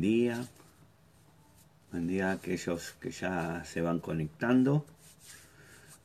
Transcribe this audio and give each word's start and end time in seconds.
día. 0.00 0.46
Buen 1.90 2.06
día 2.06 2.30
a 2.30 2.32
aquellos 2.32 2.94
que 3.00 3.10
ya 3.10 3.64
se 3.64 3.80
van 3.80 3.98
conectando, 3.98 4.84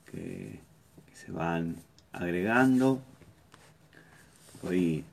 que, 0.10 0.60
se 1.14 1.32
van 1.32 1.78
agregando. 2.12 3.02
Hoy 4.64 5.04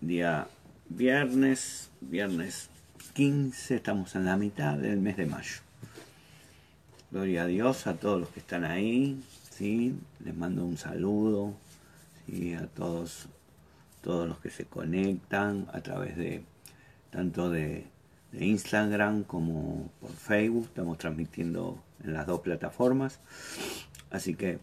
día 0.00 0.48
viernes, 0.88 1.90
viernes 2.00 2.68
15, 3.14 3.76
estamos 3.76 4.14
en 4.16 4.24
la 4.24 4.36
mitad 4.36 4.76
del 4.76 4.98
mes 5.00 5.16
de 5.16 5.26
mayo. 5.26 5.60
Gloria 7.10 7.42
a 7.42 7.46
Dios 7.46 7.86
a 7.86 7.94
todos 7.94 8.20
los 8.20 8.28
que 8.30 8.40
están 8.40 8.64
ahí, 8.64 9.22
¿sí? 9.50 9.94
les 10.24 10.36
mando 10.36 10.64
un 10.64 10.76
saludo 10.76 11.54
¿sí? 12.26 12.54
a 12.54 12.66
todos, 12.66 13.28
todos 14.02 14.28
los 14.28 14.38
que 14.38 14.50
se 14.50 14.64
conectan 14.64 15.68
a 15.72 15.80
través 15.80 16.16
de 16.16 16.44
tanto 17.10 17.50
de, 17.50 17.86
Instagram 18.32 19.24
como 19.24 19.90
por 20.00 20.10
Facebook. 20.10 20.66
Estamos 20.66 20.98
transmitiendo 20.98 21.82
en 22.04 22.12
las 22.12 22.26
dos 22.26 22.40
plataformas. 22.40 23.20
Así 24.10 24.34
que 24.34 24.58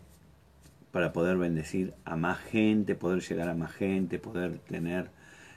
para 0.92 1.12
poder 1.12 1.38
bendecir 1.38 1.94
a 2.06 2.16
más 2.16 2.40
gente, 2.40 2.94
poder 2.96 3.22
llegar 3.22 3.50
a 3.50 3.56
más 3.56 3.72
gente, 3.72 4.20
poder 4.20 4.60
tener, 4.60 5.10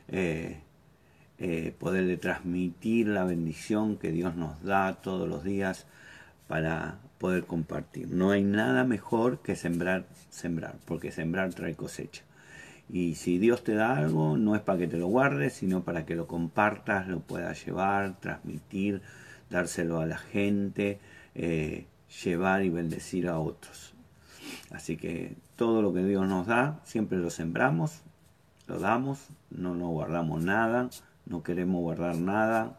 eh, 0.08 0.60
eh, 1.38 1.74
poderle 1.78 2.16
transmitir 2.16 3.08
la 3.08 3.24
bendición 3.24 3.98
que 3.98 4.10
Dios 4.12 4.34
nos 4.34 4.62
da 4.62 4.94
todos 4.94 5.28
los 5.28 5.44
días 5.44 5.86
para 6.48 6.98
poder 7.18 7.44
compartir. 7.44 8.08
No 8.08 8.30
hay 8.30 8.44
nada 8.44 8.84
mejor 8.84 9.40
que 9.42 9.56
sembrar, 9.56 10.06
sembrar, 10.30 10.76
porque 10.86 11.12
sembrar 11.12 11.52
trae 11.52 11.74
cosecha. 11.74 12.22
Y 12.88 13.16
si 13.16 13.38
Dios 13.38 13.64
te 13.64 13.74
da 13.74 13.96
algo, 13.96 14.36
no 14.36 14.54
es 14.54 14.62
para 14.62 14.78
que 14.78 14.86
te 14.86 14.96
lo 14.96 15.08
guardes, 15.08 15.54
sino 15.54 15.82
para 15.82 16.06
que 16.06 16.14
lo 16.14 16.26
compartas, 16.26 17.08
lo 17.08 17.20
puedas 17.20 17.64
llevar, 17.64 18.20
transmitir, 18.20 19.02
dárselo 19.50 20.00
a 20.00 20.06
la 20.06 20.18
gente, 20.18 21.00
eh, 21.34 21.86
llevar 22.24 22.64
y 22.64 22.70
bendecir 22.70 23.28
a 23.28 23.38
otros. 23.38 23.94
Así 24.70 24.96
que 24.96 25.36
todo 25.56 25.82
lo 25.82 25.92
que 25.92 26.04
Dios 26.04 26.26
nos 26.26 26.46
da, 26.46 26.80
siempre 26.84 27.18
lo 27.18 27.30
sembramos, 27.30 28.02
lo 28.66 28.78
damos, 28.78 29.28
no 29.50 29.74
nos 29.74 29.90
guardamos 29.90 30.44
nada, 30.44 30.88
no 31.24 31.42
queremos 31.42 31.80
guardar 31.80 32.16
nada, 32.16 32.78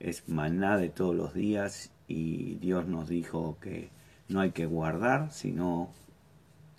es 0.00 0.28
maná 0.28 0.76
de 0.76 0.88
todos 0.88 1.14
los 1.14 1.34
días 1.34 1.90
y 2.06 2.54
Dios 2.56 2.86
nos 2.86 3.08
dijo 3.08 3.58
que 3.60 3.90
no 4.28 4.40
hay 4.40 4.50
que 4.50 4.66
guardar, 4.66 5.32
sino 5.32 5.90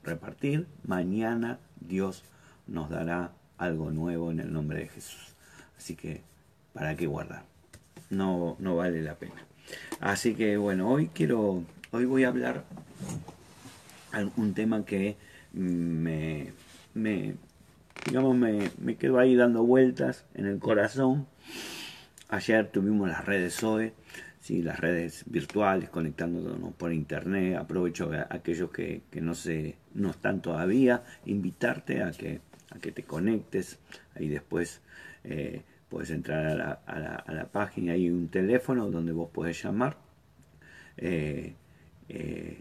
repartir. 0.09 0.67
Mañana 0.85 1.59
Dios 1.79 2.23
nos 2.67 2.89
dará 2.89 3.31
algo 3.57 3.91
nuevo 3.91 4.31
en 4.31 4.39
el 4.39 4.51
nombre 4.51 4.79
de 4.79 4.87
Jesús. 4.87 5.33
Así 5.77 5.95
que, 5.95 6.21
¿para 6.73 6.95
qué 6.95 7.07
guardar? 7.07 7.43
No, 8.09 8.55
no 8.59 8.75
vale 8.75 9.01
la 9.01 9.15
pena. 9.15 9.45
Así 9.99 10.35
que 10.35 10.57
bueno, 10.57 10.89
hoy 10.89 11.07
quiero, 11.13 11.63
hoy 11.91 12.05
voy 12.05 12.23
a 12.23 12.29
hablar 12.29 12.63
un 14.35 14.53
tema 14.53 14.85
que 14.85 15.15
me, 15.53 16.51
me 16.93 17.35
digamos, 18.05 18.35
me, 18.35 18.71
me 18.79 18.95
quedo 18.95 19.19
ahí 19.19 19.35
dando 19.35 19.63
vueltas 19.63 20.25
en 20.33 20.45
el 20.45 20.59
corazón. 20.59 21.27
Ayer 22.29 22.67
tuvimos 22.67 23.07
las 23.07 23.25
redes 23.25 23.53
SOE 23.53 23.93
¿sí? 24.39 24.61
las 24.61 24.79
redes 24.79 25.23
virtuales, 25.27 25.89
conectándonos 25.89 26.73
por 26.73 26.93
internet. 26.93 27.57
Aprovecho 27.57 28.11
a 28.11 28.27
aquellos 28.29 28.71
que, 28.71 29.01
no, 29.21 29.35
se, 29.35 29.77
no 29.93 30.11
están 30.11 30.41
todavía, 30.41 31.03
invitarte 31.25 32.03
a 32.03 32.11
que, 32.11 32.41
a 32.71 32.79
que 32.79 32.91
te 32.91 33.03
conectes. 33.03 33.79
Ahí 34.15 34.27
después 34.27 34.81
eh, 35.23 35.63
puedes 35.89 36.11
entrar 36.11 36.45
a 36.45 36.55
la, 36.55 36.71
a, 36.85 36.99
la, 36.99 37.15
a 37.15 37.33
la, 37.33 37.45
página, 37.45 37.93
hay 37.93 38.09
un 38.09 38.29
teléfono 38.29 38.89
donde 38.89 39.11
vos 39.11 39.29
podés 39.29 39.61
llamar. 39.63 39.97
Eh, 40.97 41.55
eh, 42.09 42.57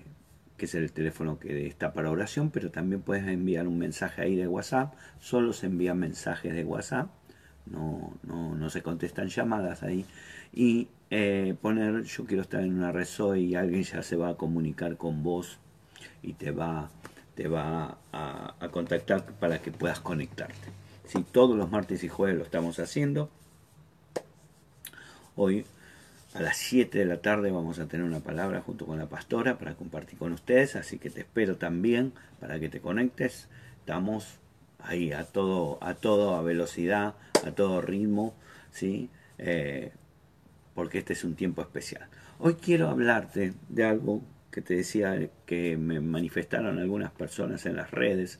que 0.57 0.67
es 0.67 0.75
el 0.75 0.93
teléfono 0.93 1.39
que 1.39 1.67
está 1.69 1.93
para 1.93 2.11
oración, 2.11 2.51
pero 2.51 2.71
también 2.71 3.01
puedes 3.01 3.27
enviar 3.29 3.69
un 3.69 3.79
mensaje 3.79 4.23
ahí 4.23 4.37
de 4.37 4.49
WhatsApp. 4.49 4.93
Solo 5.21 5.53
se 5.53 5.67
envían 5.67 5.99
mensajes 5.99 6.53
de 6.53 6.65
WhatsApp, 6.65 7.11
no, 7.67 8.19
no, 8.25 8.57
no 8.57 8.69
se 8.69 8.83
contestan 8.83 9.29
llamadas 9.29 9.85
ahí. 9.85 10.05
Y 10.53 10.89
eh, 11.11 11.55
poner 11.61 12.03
yo 12.05 12.27
quiero 12.27 12.43
estar 12.43 12.63
en 12.63 12.75
una 12.75 12.93
RESOI 12.93 13.45
y 13.45 13.55
alguien 13.55 13.83
ya 13.83 14.03
se 14.03 14.17
va 14.17 14.31
a 14.31 14.35
comunicar 14.35 14.97
con 14.97 15.23
vos 15.23 15.59
y 16.23 16.35
te 16.35 16.51
va, 16.51 16.91
te 17.35 17.49
va 17.49 17.99
a, 18.13 18.55
contactar 18.71 19.25
para 19.25 19.61
que 19.61 19.73
puedas 19.73 20.01
conectarte. 20.01 20.69
Si 21.07 21.23
todos 21.23 21.57
los 21.57 21.71
martes 21.71 22.05
y 22.05 22.09
jueves 22.09 22.37
lo 22.37 22.45
estamos 22.45 22.79
haciendo, 22.79 23.31
hoy 25.37 25.65
a 26.35 26.43
las 26.43 26.59
7 26.59 26.99
de 26.99 27.07
la 27.07 27.23
tarde 27.23 27.51
vamos 27.51 27.79
a 27.79 27.87
tener 27.87 28.05
una 28.05 28.21
palabra 28.21 28.61
junto 28.61 28.85
con 28.85 28.99
la 28.99 29.07
pastora 29.07 29.59
para 29.59 29.75
compartir 29.75 30.19
con 30.19 30.33
ustedes, 30.33 30.77
así 30.77 30.99
que 30.99 31.09
te 31.09 31.21
espero 31.21 31.57
también 31.57 32.13
para 32.39 32.61
que 32.61 32.69
te 32.69 32.81
conectes. 32.81 33.49
Estamos 33.81 34.37
ahí 34.81 35.13
a 35.13 35.25
todo, 35.25 35.79
a 35.81 35.95
todo, 35.95 36.37
a 36.37 36.43
velocidad, 36.43 37.15
a 37.47 37.53
todo 37.53 37.81
ritmo, 37.81 38.35
¿sí? 38.71 39.09
Eh, 39.39 39.93
porque 40.79 40.99
este 40.99 41.13
es 41.13 41.25
un 41.25 41.35
tiempo 41.35 41.61
especial. 41.61 42.07
Hoy 42.39 42.55
quiero 42.55 42.89
hablarte 42.89 43.53
de 43.69 43.85
algo 43.85 44.23
que 44.53 44.63
te 44.63 44.77
decía 44.77 45.29
que 45.45 45.77
me 45.77 45.99
manifestaron 45.99 46.79
algunas 46.79 47.11
personas 47.11 47.67
en 47.67 47.75
las 47.75 47.91
redes 47.91 48.39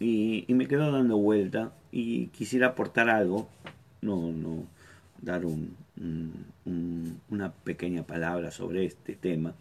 y, 0.00 0.44
me 0.48 0.66
quedo 0.66 0.90
dando 0.90 1.16
vuelta 1.16 1.72
y 1.92 2.26
quisiera 2.26 2.70
aportar 2.70 3.08
algo, 3.08 3.48
no, 4.02 4.32
no 4.32 4.66
dar 5.22 5.46
un, 5.46 5.76
una 7.30 7.52
pequeña 7.52 8.02
palabra 8.02 8.50
sobre 8.50 8.84
este 8.84 9.14
tema, 9.14 9.54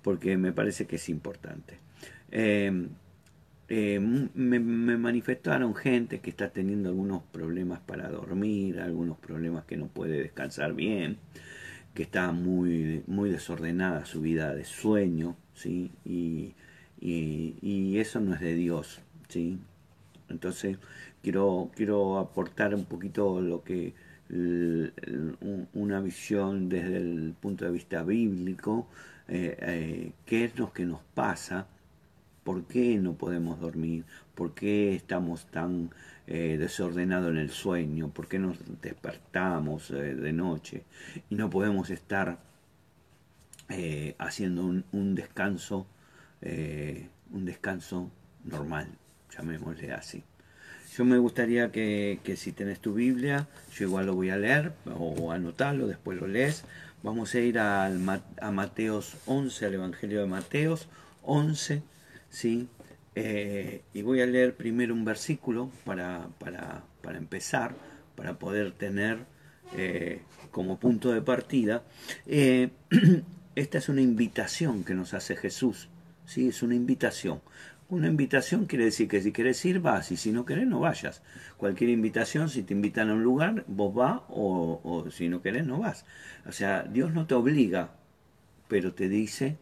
porque 0.00 0.38
me 0.38 0.52
parece 0.52 0.86
que 0.86 0.96
es 0.96 1.10
importante. 1.10 1.76
Eh, 2.30 2.88
eh, 3.68 3.98
me, 4.00 4.58
manifestaron 4.60 5.74
gente 5.74 6.20
que 6.20 6.30
está 6.30 6.50
teniendo 6.50 6.88
algunos 6.88 7.22
problemas 7.24 7.80
para 7.80 8.08
dormir, 8.08 8.80
algunos 8.80 9.18
problemas 9.18 9.64
que 9.64 9.76
no 9.76 9.88
puede 9.88 10.22
descansar 10.22 10.74
bien, 10.74 11.18
que 11.94 12.04
está 12.04 12.32
muy, 12.32 13.02
muy 13.06 13.30
desordenada 13.30 14.04
su 14.06 14.20
vida 14.20 14.54
de 14.54 14.64
sueño, 14.64 15.36
¿sí? 15.54 15.90
Y, 16.04 16.54
y, 17.00 17.98
eso 17.98 18.20
no 18.20 18.34
es 18.34 18.40
de 18.40 18.54
Dios, 18.54 19.00
¿sí? 19.28 19.58
Entonces 20.28 20.78
quiero, 21.22 21.70
quiero 21.74 22.18
aportar 22.18 22.74
un 22.74 22.84
poquito 22.84 23.40
lo 23.40 23.62
que 23.64 23.94
una 25.72 26.00
visión 26.00 26.68
desde 26.68 26.96
el 26.96 27.34
punto 27.40 27.64
de 27.64 27.70
vista 27.70 28.02
bíblico, 28.02 28.88
eh, 29.28 29.56
eh, 29.60 30.12
qué 30.24 30.44
es 30.44 30.58
lo 30.58 30.72
que 30.72 30.84
nos 30.84 31.00
pasa 31.14 31.66
¿Por 32.46 32.62
qué 32.62 32.96
no 32.98 33.14
podemos 33.14 33.58
dormir? 33.58 34.04
¿Por 34.36 34.54
qué 34.54 34.94
estamos 34.94 35.46
tan 35.50 35.90
eh, 36.28 36.56
desordenados 36.56 37.32
en 37.32 37.38
el 37.38 37.50
sueño? 37.50 38.10
¿Por 38.10 38.28
qué 38.28 38.38
nos 38.38 38.56
despertamos 38.80 39.90
eh, 39.90 40.14
de 40.14 40.32
noche 40.32 40.84
y 41.28 41.34
no 41.34 41.50
podemos 41.50 41.90
estar 41.90 42.38
eh, 43.68 44.14
haciendo 44.18 44.64
un, 44.64 45.14
descanso, 45.16 45.88
un 47.32 47.44
descanso 47.44 48.12
normal, 48.44 48.90
llamémosle 49.36 49.92
así? 49.92 50.22
Yo 50.96 51.04
me 51.04 51.18
gustaría 51.18 51.72
que, 51.72 52.20
si 52.36 52.52
tenés 52.52 52.78
tu 52.78 52.94
Biblia, 52.94 53.48
yo 53.74 53.88
igual 53.88 54.06
lo 54.06 54.14
voy 54.14 54.30
a 54.30 54.36
leer 54.36 54.72
o 54.96 55.32
anotarlo, 55.32 55.88
después 55.88 56.20
lo 56.20 56.28
lees. 56.28 56.62
Vamos 57.02 57.34
a 57.34 57.40
ir 57.40 57.58
a 57.58 57.90
Mateos 58.52 59.16
11, 59.26 59.66
al 59.66 59.74
Evangelio 59.74 60.20
de 60.20 60.26
Mateos 60.26 60.86
11 61.24 61.82
¿sí? 62.30 62.68
Eh, 63.14 63.82
y 63.94 64.02
voy 64.02 64.20
a 64.20 64.26
leer 64.26 64.56
primero 64.56 64.92
un 64.92 65.04
versículo 65.04 65.70
para, 65.84 66.28
para, 66.38 66.84
para 67.00 67.16
empezar, 67.16 67.74
para 68.14 68.38
poder 68.38 68.72
tener 68.72 69.24
eh, 69.74 70.20
como 70.50 70.78
punto 70.78 71.12
de 71.12 71.22
partida. 71.22 71.82
Eh, 72.26 72.70
esta 73.54 73.78
es 73.78 73.88
una 73.88 74.02
invitación 74.02 74.84
que 74.84 74.94
nos 74.94 75.14
hace 75.14 75.34
Jesús, 75.34 75.88
¿sí? 76.26 76.48
es 76.48 76.62
una 76.62 76.74
invitación. 76.74 77.40
Una 77.88 78.08
invitación 78.08 78.66
quiere 78.66 78.86
decir 78.86 79.08
que 79.08 79.22
si 79.22 79.32
querés 79.32 79.64
ir, 79.64 79.80
vas, 79.80 80.10
y 80.10 80.16
si 80.16 80.32
no 80.32 80.44
querés, 80.44 80.66
no 80.66 80.80
vayas. 80.80 81.22
Cualquier 81.56 81.90
invitación, 81.90 82.50
si 82.50 82.64
te 82.64 82.74
invitan 82.74 83.10
a 83.10 83.14
un 83.14 83.22
lugar, 83.22 83.64
vos 83.68 83.94
vas, 83.94 84.22
o, 84.28 84.80
o 84.82 85.10
si 85.10 85.28
no 85.28 85.40
querés, 85.40 85.64
no 85.66 85.78
vas. 85.78 86.04
O 86.46 86.52
sea, 86.52 86.82
Dios 86.82 87.14
no 87.14 87.26
te 87.26 87.34
obliga, 87.34 87.92
pero 88.68 88.92
te 88.92 89.08
dice 89.08 89.56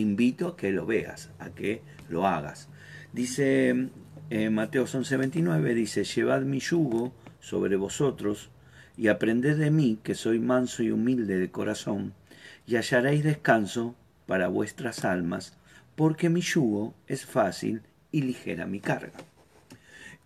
invito 0.00 0.48
a 0.48 0.56
que 0.56 0.72
lo 0.72 0.86
veas, 0.86 1.30
a 1.38 1.50
que 1.50 1.82
lo 2.08 2.26
hagas. 2.26 2.68
Dice 3.12 3.90
eh, 4.30 4.50
Mateo 4.50 4.84
11:29, 4.84 5.74
dice, 5.74 6.04
llevad 6.04 6.42
mi 6.42 6.60
yugo 6.60 7.14
sobre 7.40 7.76
vosotros 7.76 8.50
y 8.96 9.08
aprended 9.08 9.56
de 9.56 9.70
mí, 9.70 9.98
que 10.02 10.14
soy 10.14 10.38
manso 10.38 10.82
y 10.82 10.90
humilde 10.90 11.38
de 11.38 11.50
corazón, 11.50 12.12
y 12.66 12.76
hallaréis 12.76 13.24
descanso 13.24 13.94
para 14.26 14.48
vuestras 14.48 15.06
almas, 15.06 15.56
porque 15.96 16.28
mi 16.28 16.42
yugo 16.42 16.94
es 17.06 17.24
fácil 17.24 17.80
y 18.12 18.22
ligera 18.22 18.66
mi 18.66 18.80
carga. 18.80 19.12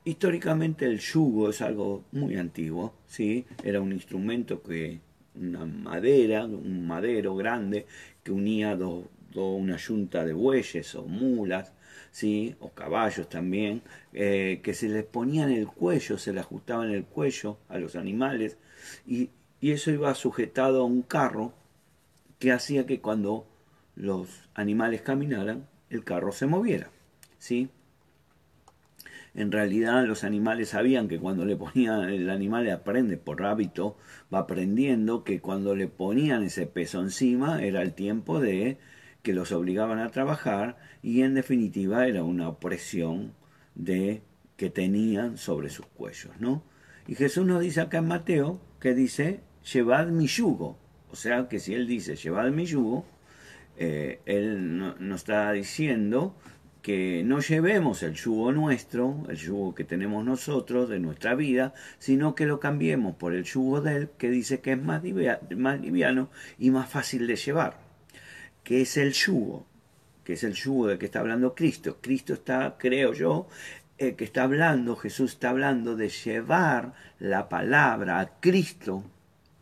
históricamente 0.04 0.86
el 0.86 0.98
yugo 0.98 1.50
es 1.50 1.62
algo 1.62 2.04
muy 2.10 2.36
antiguo, 2.36 2.94
¿sí? 3.06 3.46
Era 3.62 3.80
un 3.80 3.92
instrumento 3.92 4.60
que, 4.62 5.00
una 5.36 5.64
madera, 5.64 6.44
un 6.44 6.88
madero 6.88 7.36
grande 7.36 7.86
que 8.24 8.32
unía 8.32 8.74
dos, 8.74 9.04
una 9.34 9.76
yunta 9.76 10.24
de 10.24 10.32
bueyes 10.32 10.94
o 10.94 11.04
mulas, 11.04 11.72
¿sí? 12.10 12.56
o 12.60 12.70
caballos 12.70 13.28
también, 13.28 13.82
eh, 14.12 14.60
que 14.62 14.74
se 14.74 14.88
les 14.88 15.04
ponía 15.04 15.44
en 15.44 15.52
el 15.52 15.66
cuello, 15.66 16.18
se 16.18 16.32
le 16.32 16.40
ajustaba 16.40 16.84
en 16.86 16.92
el 16.92 17.04
cuello 17.04 17.58
a 17.68 17.78
los 17.78 17.96
animales, 17.96 18.58
y, 19.06 19.30
eso 19.60 19.92
iba 19.92 20.12
sujetado 20.16 20.82
a 20.82 20.84
un 20.84 21.02
carro 21.02 21.54
que 22.40 22.50
hacía 22.50 22.84
que 22.84 23.00
cuando 23.00 23.46
los 23.94 24.28
animales 24.54 25.02
caminaran, 25.02 25.68
el 25.88 26.02
carro 26.02 26.32
se 26.32 26.46
moviera. 26.46 26.90
¿sí? 27.38 27.70
En 29.34 29.52
realidad 29.52 30.04
los 30.04 30.24
animales 30.24 30.70
sabían 30.70 31.06
que 31.06 31.20
cuando 31.20 31.44
le 31.44 31.56
ponían, 31.56 32.10
el 32.10 32.28
animal 32.28 32.68
aprende 32.70 33.16
por 33.16 33.44
hábito, 33.44 33.96
va 34.34 34.40
aprendiendo 34.40 35.24
que 35.24 35.40
cuando 35.40 35.76
le 35.76 35.86
ponían 35.86 36.42
ese 36.42 36.66
peso 36.66 37.00
encima 37.00 37.62
era 37.62 37.82
el 37.82 37.94
tiempo 37.94 38.40
de 38.40 38.78
que 39.22 39.32
los 39.32 39.52
obligaban 39.52 39.98
a 39.98 40.10
trabajar 40.10 40.76
y 41.02 41.22
en 41.22 41.34
definitiva 41.34 42.06
era 42.06 42.24
una 42.24 42.48
opresión 42.48 43.34
de 43.74 44.22
que 44.56 44.70
tenían 44.70 45.38
sobre 45.38 45.70
sus 45.70 45.86
cuellos, 45.86 46.32
¿no? 46.38 46.64
Y 47.06 47.14
Jesús 47.14 47.46
nos 47.46 47.60
dice 47.60 47.80
acá 47.80 47.98
en 47.98 48.08
Mateo 48.08 48.60
que 48.80 48.94
dice, 48.94 49.40
llevad 49.72 50.08
mi 50.08 50.26
yugo. 50.26 50.78
O 51.10 51.16
sea 51.16 51.48
que 51.48 51.58
si 51.58 51.74
él 51.74 51.86
dice, 51.86 52.16
llevad 52.16 52.50
mi 52.50 52.64
yugo, 52.64 53.04
eh, 53.76 54.20
él 54.26 54.76
nos 54.76 55.20
está 55.20 55.50
diciendo 55.52 56.36
que 56.80 57.22
no 57.24 57.40
llevemos 57.40 58.02
el 58.02 58.14
yugo 58.14 58.52
nuestro, 58.52 59.22
el 59.28 59.36
yugo 59.36 59.74
que 59.74 59.84
tenemos 59.84 60.24
nosotros 60.24 60.88
de 60.88 60.98
nuestra 60.98 61.34
vida, 61.34 61.74
sino 61.98 62.34
que 62.34 62.46
lo 62.46 62.60
cambiemos 62.60 63.14
por 63.16 63.34
el 63.34 63.44
yugo 63.44 63.80
de 63.80 63.96
él, 63.96 64.10
que 64.18 64.30
dice 64.30 64.60
que 64.60 64.72
es 64.72 64.82
más 64.82 65.02
liviano 65.02 66.30
y 66.58 66.70
más 66.70 66.88
fácil 66.88 67.26
de 67.26 67.36
llevar. 67.36 67.81
¿Qué 68.64 68.82
es 68.82 68.96
el 68.96 69.12
yugo? 69.12 69.66
que 70.24 70.34
es 70.34 70.44
el 70.44 70.54
yugo 70.54 70.86
de 70.86 70.98
que 70.98 71.06
está 71.06 71.20
hablando 71.20 71.54
Cristo. 71.54 71.98
Cristo 72.00 72.34
está, 72.34 72.76
creo 72.78 73.12
yo, 73.12 73.48
eh, 73.98 74.14
que 74.14 74.24
está 74.24 74.44
hablando, 74.44 74.96
Jesús 74.96 75.32
está 75.32 75.50
hablando 75.50 75.96
de 75.96 76.08
llevar 76.08 76.94
la 77.18 77.48
palabra 77.48 78.20
a 78.20 78.40
Cristo 78.40 79.04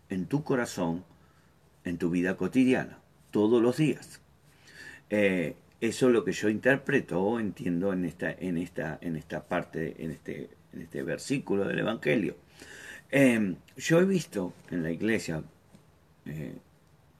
en 0.08 0.26
tu 0.26 0.44
corazón, 0.44 1.04
en 1.84 1.98
tu 1.98 2.10
vida 2.10 2.36
cotidiana, 2.36 2.98
todos 3.30 3.62
los 3.62 3.76
días. 3.76 4.20
Eh, 5.08 5.56
eso 5.80 6.08
es 6.08 6.12
lo 6.12 6.24
que 6.24 6.32
yo 6.32 6.48
interpreto 6.48 7.40
entiendo 7.40 7.92
en 7.92 8.04
esta, 8.04 8.30
en 8.32 8.58
esta, 8.58 8.98
en 9.00 9.16
esta 9.16 9.42
parte, 9.48 9.96
en 9.98 10.10
este, 10.10 10.50
en 10.72 10.82
este 10.82 11.02
versículo 11.02 11.64
del 11.64 11.78
Evangelio. 11.78 12.36
Em, 13.10 13.56
yo 13.76 13.98
he 14.00 14.04
visto 14.04 14.52
en 14.70 14.82
la 14.82 14.90
iglesia 14.90 15.42
eh, 16.26 16.54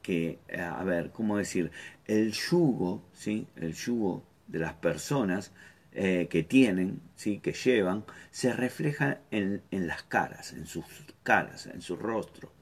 que, 0.03 0.39
a 0.59 0.83
ver, 0.85 1.11
¿cómo 1.11 1.37
decir? 1.37 1.71
El 2.07 2.33
yugo, 2.33 3.05
¿sí? 3.13 3.47
El 3.57 3.75
yugo 3.75 4.25
de 4.47 4.59
las 4.59 4.75
personas 4.75 5.53
eh, 5.93 6.29
que 6.31 6.45
tienen, 6.45 7.01
¿sí? 7.17 7.41
que 7.41 7.53
llevan, 7.53 8.05
se 8.31 8.53
refleja 8.53 9.21
en, 9.33 9.63
en, 9.73 9.89
las 9.89 10.05
caras, 10.05 10.53
en 10.53 10.67
sus 10.67 10.85
caras, 11.25 11.67
en 11.67 11.83
su 11.83 11.97
rostro. 11.97 12.53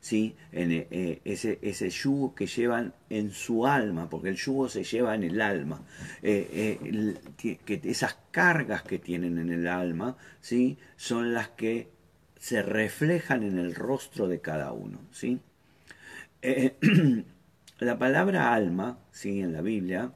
¿sí? 0.00 0.34
En, 0.50 0.72
eh, 0.72 1.20
ese, 1.24 1.60
ese 1.62 1.88
yugo 1.90 2.34
que 2.34 2.46
llevan 2.46 2.94
en 3.10 3.30
su 3.30 3.64
alma, 3.64 4.10
porque 4.10 4.30
el 4.30 4.36
yugo 4.36 4.68
se 4.68 4.82
lleva 4.82 5.14
en 5.14 5.22
el 5.22 5.40
alma. 5.40 5.84
Eh, 6.20 7.16
que 7.36 7.80
esas 7.84 8.18
cargas 8.32 8.82
que 8.82 8.98
tienen 8.98 9.38
en 9.38 9.50
el 9.50 9.68
alma 9.68 10.16
¿sí? 10.40 10.78
son 10.96 11.34
las 11.34 11.50
que 11.50 11.90
se 12.38 12.62
reflejan 12.62 13.44
en 13.44 13.58
el 13.58 13.74
rostro 13.76 14.26
de 14.26 14.40
cada 14.40 14.72
uno. 14.72 15.00
¿sí? 15.12 15.40
la 17.80 17.98
palabra 17.98 18.54
alma, 18.54 18.98
¿sí? 19.10 19.40
en 19.40 19.52
la 19.52 19.62
Biblia, 19.62 20.12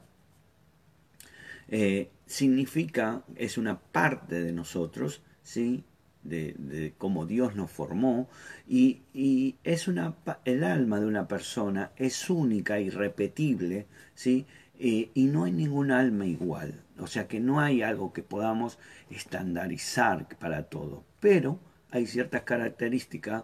significa, 2.25 3.23
es 3.35 3.57
una 3.57 3.79
parte 3.79 4.41
de 4.41 4.51
nosotros, 4.51 5.21
¿sí? 5.41 5.83
De, 6.23 6.93
cómo 6.97 7.25
Dios 7.25 7.55
nos 7.55 7.69
formó, 7.69 8.29
y, 8.67 9.55
es 9.63 9.87
una, 9.87 10.15
el 10.45 10.63
alma 10.63 10.99
de 10.99 11.05
una 11.05 11.27
persona 11.27 11.91
es 11.97 12.29
única, 12.29 12.79
irrepetible, 12.79 13.87
¿sí? 14.15 14.45
y 14.79 15.25
no 15.31 15.43
hay 15.45 15.51
ningún 15.51 15.91
alma 15.91 16.25
igual, 16.25 16.83
o 16.99 17.07
sea 17.07 17.27
que 17.27 17.39
no 17.39 17.59
hay 17.59 17.81
algo 17.81 18.13
que 18.13 18.23
podamos 18.23 18.79
estandarizar 19.09 20.27
para 20.39 20.63
todo, 20.63 21.03
pero 21.19 21.59
hay 21.93 22.07
ciertas 22.07 22.41
características, 22.41 23.43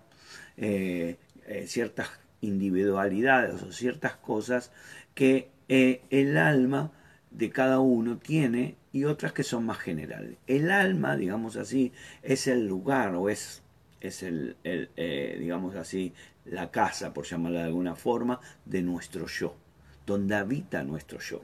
eh, 0.58 1.18
eh, 1.46 1.66
ciertas 1.68 2.10
individualidades 2.42 3.62
o 3.64 3.72
ciertas 3.72 4.16
cosas 4.16 4.72
que 5.14 5.52
eh, 5.68 6.02
el 6.10 6.38
alma 6.38 6.92
de 7.32 7.50
cada 7.50 7.80
uno 7.80 8.18
tiene 8.18 8.76
y 8.92 9.04
otras 9.06 9.34
que 9.34 9.44
son 9.44 9.66
más 9.66 9.78
generales. 9.78 10.38
El 10.48 10.72
alma, 10.72 11.16
digamos 11.16 11.58
así, 11.58 11.92
es 12.24 12.48
el 12.48 12.68
lugar 12.68 13.16
o 13.16 13.30
es, 13.30 13.62
es 14.02 14.24
el, 14.24 14.56
eh, 14.64 15.38
digamos 15.40 15.76
así, 15.76 16.14
la 16.46 16.72
casa, 16.72 17.14
por 17.14 17.26
llamarla 17.26 17.60
de 17.60 17.66
alguna 17.66 17.96
forma, 17.96 18.40
de 18.66 18.82
nuestro 18.82 19.28
yo, 19.28 19.56
donde 20.06 20.36
habita 20.36 20.84
nuestro 20.84 21.20
yo. 21.20 21.42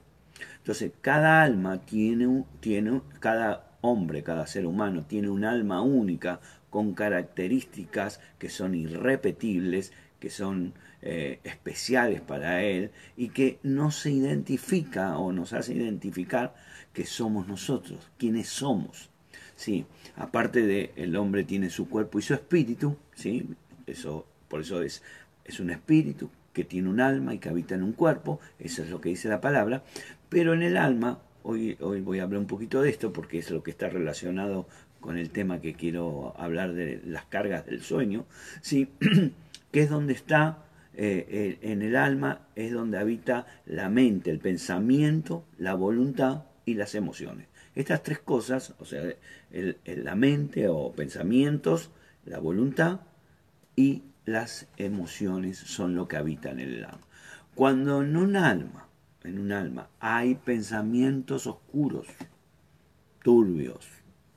Entonces, 0.57 0.91
cada 1.01 1.43
alma 1.43 1.85
tiene, 1.85 2.43
tiene, 2.59 3.01
cada 3.19 3.77
hombre, 3.81 4.23
cada 4.23 4.47
ser 4.47 4.65
humano 4.65 5.05
tiene 5.05 5.29
un 5.29 5.45
alma 5.45 5.81
única 5.81 6.39
con 6.69 6.93
características 6.93 8.19
que 8.39 8.49
son 8.49 8.75
irrepetibles, 8.75 9.93
que 10.25 10.31
son 10.31 10.73
eh, 11.03 11.37
especiales 11.43 12.19
para 12.19 12.63
él 12.63 12.89
y 13.15 13.29
que 13.29 13.59
no 13.61 13.91
se 13.91 14.09
identifica 14.09 15.19
o 15.19 15.31
nos 15.31 15.53
hace 15.53 15.75
identificar 15.75 16.55
que 16.93 17.05
somos 17.05 17.47
nosotros, 17.47 18.09
quienes 18.17 18.49
somos. 18.49 19.11
Sí, 19.55 19.85
aparte 20.15 20.65
de 20.65 20.93
el 20.95 21.15
hombre 21.15 21.43
tiene 21.43 21.69
su 21.69 21.87
cuerpo 21.87 22.17
y 22.17 22.23
su 22.23 22.33
espíritu, 22.33 22.97
sí, 23.13 23.47
eso 23.85 24.25
por 24.47 24.61
eso 24.61 24.81
es 24.81 25.03
es 25.43 25.59
un 25.59 25.69
espíritu 25.69 26.31
que 26.53 26.63
tiene 26.63 26.89
un 26.89 27.01
alma 27.01 27.35
y 27.35 27.37
que 27.37 27.49
habita 27.49 27.75
en 27.75 27.83
un 27.83 27.93
cuerpo, 27.93 28.39
eso 28.57 28.81
es 28.81 28.89
lo 28.89 28.99
que 28.99 29.09
dice 29.09 29.29
la 29.29 29.41
palabra, 29.41 29.83
pero 30.27 30.55
en 30.55 30.63
el 30.63 30.75
alma 30.75 31.19
hoy 31.43 31.77
hoy 31.81 32.01
voy 32.01 32.17
a 32.17 32.23
hablar 32.23 32.39
un 32.39 32.47
poquito 32.47 32.81
de 32.81 32.89
esto 32.89 33.13
porque 33.13 33.37
es 33.37 33.51
lo 33.51 33.61
que 33.61 33.69
está 33.69 33.89
relacionado 33.89 34.65
con 35.01 35.19
el 35.19 35.29
tema 35.29 35.61
que 35.61 35.75
quiero 35.75 36.33
hablar 36.35 36.73
de 36.73 36.99
las 37.05 37.25
cargas 37.25 37.67
del 37.67 37.83
sueño, 37.83 38.25
sí, 38.63 38.89
que 39.75 39.81
es 39.81 39.89
donde 39.89 40.13
está 40.13 40.59
eh, 40.93 41.59
en 41.61 41.81
el 41.81 41.97
alma 41.97 42.47
es 42.55 42.71
donde 42.71 42.97
habita 42.97 43.45
la 43.65 43.89
mente, 43.89 44.31
el 44.31 44.39
pensamiento, 44.39 45.43
la 45.57 45.73
voluntad 45.73 46.45
y 46.63 46.75
las 46.75 46.95
emociones. 46.95 47.49
Estas 47.75 48.01
tres 48.01 48.19
cosas, 48.19 48.73
o 48.79 48.85
sea, 48.85 49.03
la 49.51 50.15
mente 50.15 50.69
o 50.69 50.93
pensamientos, 50.93 51.91
la 52.23 52.39
voluntad 52.39 53.01
y 53.75 54.03
las 54.23 54.69
emociones 54.77 55.57
son 55.57 55.93
lo 55.93 56.07
que 56.07 56.15
habita 56.15 56.51
en 56.51 56.61
el 56.61 56.85
alma. 56.85 57.05
Cuando 57.53 58.01
en 58.01 58.15
un 58.15 58.37
alma, 58.37 58.87
en 59.25 59.39
un 59.39 59.51
alma, 59.51 59.89
hay 59.99 60.35
pensamientos 60.35 61.47
oscuros, 61.47 62.07
turbios, 63.21 63.89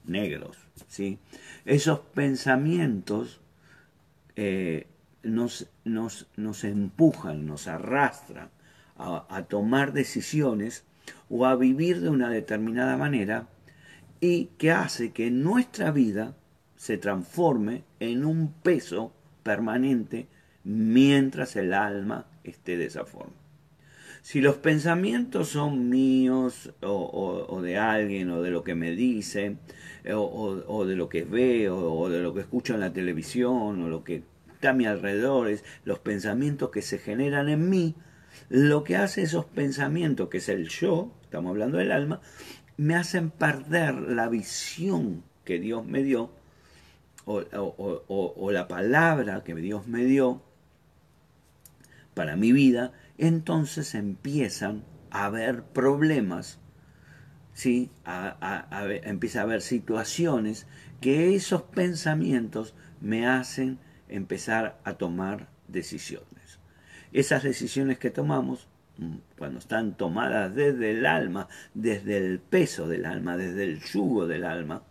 negros, 0.04 0.58
¿sí? 0.88 1.20
Esos 1.64 2.00
pensamientos 2.00 3.40
eh, 4.34 4.88
nos, 5.22 5.68
nos, 5.84 6.28
nos 6.36 6.64
empujan, 6.64 7.46
nos 7.46 7.68
arrastran 7.68 8.50
a, 8.98 9.44
tomar 9.48 9.92
decisiones 9.92 10.84
o 11.30 11.46
a 11.46 11.56
vivir 11.56 12.00
de 12.00 12.08
una 12.08 12.30
determinada 12.30 12.96
manera 12.96 13.48
y 14.20 14.46
que 14.58 14.72
hace 14.72 15.12
que 15.12 15.30
nuestra 15.30 15.92
vida 15.92 16.36
se 16.76 16.98
transforme 16.98 17.84
en 18.00 18.24
un 18.24 18.52
peso 18.52 19.12
permanente 19.42 20.26
mientras 20.64 21.56
el 21.56 21.72
alma 21.72 22.26
esté 22.42 22.76
de 22.76 22.86
esa 22.86 23.04
forma. 23.04 23.34
Si 24.22 24.40
los 24.40 24.56
pensamientos 24.56 25.50
son 25.50 25.88
míos 25.88 26.72
o, 26.82 27.60
de 27.62 27.78
alguien 27.78 28.30
o 28.30 28.42
de 28.42 28.50
lo 28.50 28.64
que 28.64 28.74
me 28.74 28.90
dicen 28.90 29.60
o, 30.12 30.64
o, 30.66 30.84
de 30.84 30.96
lo 30.96 31.08
que 31.08 31.22
veo 31.22 31.92
o 31.92 32.10
de 32.10 32.20
lo 32.20 32.34
que 32.34 32.40
escucho 32.40 32.74
en 32.74 32.80
la 32.80 32.92
televisión 32.92 33.80
o 33.80 33.88
lo 33.88 34.02
que 34.02 34.24
está 34.58 34.70
a 34.70 34.74
mi 34.74 34.86
alrededor, 34.86 35.48
es 35.48 35.64
los 35.84 36.00
pensamientos 36.00 36.70
que 36.70 36.82
se 36.82 36.98
generan 36.98 37.48
en 37.48 37.70
mí, 37.70 37.94
lo 38.48 38.82
que 38.82 38.96
hace 38.96 39.22
esos 39.22 39.44
pensamientos, 39.44 40.28
que 40.28 40.38
es 40.38 40.48
el 40.48 40.68
yo, 40.68 41.12
estamos 41.22 41.50
hablando 41.50 41.78
del 41.78 41.92
alma, 41.92 42.20
me 42.76 42.96
hacen 42.96 43.30
perder 43.30 43.94
la 43.94 44.28
visión 44.28 45.22
que 45.44 45.60
Dios 45.60 45.86
me 45.86 46.02
dio, 46.02 46.32
o, 47.24 48.50
la 48.50 48.66
palabra 48.66 49.44
que 49.44 49.54
Dios 49.54 49.86
me 49.86 50.04
dio 50.04 50.42
para 52.14 52.34
mi 52.34 52.50
vida, 52.50 52.92
entonces 53.16 53.94
empiezan 53.94 54.82
a 55.10 55.26
haber 55.26 55.62
problemas 55.62 56.58
¿sí? 57.52 57.90
empieza 59.04 59.40
a 59.40 59.42
haber 59.42 59.62
situaciones 59.62 60.66
que 61.00 61.36
esos 61.36 61.62
pensamientos 61.62 62.74
me 63.00 63.26
hacen 63.26 63.78
empezar 64.08 64.78
a 64.84 64.94
tomar 64.94 65.48
decisiones. 65.68 66.58
Esas 67.12 67.42
decisiones 67.42 67.98
que 67.98 68.10
tomamos, 68.10 68.66
mm, 68.98 69.16
cuando 69.38 69.58
están 69.58 69.96
tomadas 69.96 70.54
desde 70.54 70.90
el 70.90 71.06
alma, 71.06 71.48
desde 71.74 72.18
el 72.18 72.38
peso 72.38 72.88
del 72.88 73.06
alma, 73.06 73.36
desde 73.36 73.64
el 73.64 73.80
yugo 73.80 74.26
del 74.26 74.44
alma, 74.44 74.82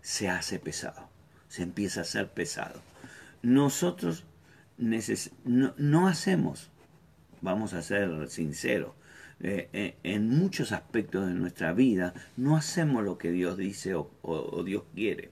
se 0.00 0.28
hace 0.28 0.58
pesado, 0.58 1.08
se 1.48 1.62
empieza 1.62 2.02
a 2.02 2.04
ser 2.04 2.28
pesado. 2.28 2.82
Nosotros 3.42 4.24
no, 4.76 6.08
hacemos, 6.08 6.70
vamos 7.40 7.72
a 7.72 7.82
ser 7.82 8.28
sinceros, 8.28 8.92
eh, 9.40 9.68
eh, 9.72 9.96
en 10.02 10.28
muchos 10.28 10.72
aspectos 10.72 11.26
de 11.26 11.34
nuestra 11.34 11.72
vida 11.72 12.14
no 12.36 12.56
hacemos 12.56 13.02
lo 13.02 13.18
que 13.18 13.30
Dios 13.30 13.56
dice 13.56 13.94
o, 13.94 14.62
Dios 14.64 14.84
quiere. 14.94 15.30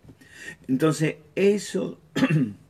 Entonces, 0.68 1.16
eso, 1.34 2.00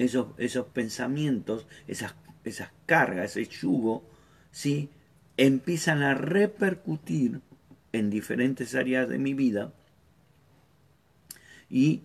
esos, 0.00 0.28
esos 0.38 0.66
pensamientos, 0.66 1.66
esas 1.86 2.14
esas 2.44 2.70
cargas, 2.86 3.36
ese 3.36 3.50
yugo, 3.50 4.04
¿sí? 4.50 4.90
empiezan 5.36 6.02
a 6.02 6.14
repercutir 6.14 7.40
en 7.92 8.10
diferentes 8.10 8.74
áreas 8.74 9.08
de 9.08 9.18
mi 9.18 9.34
vida 9.34 9.72
y 11.68 12.02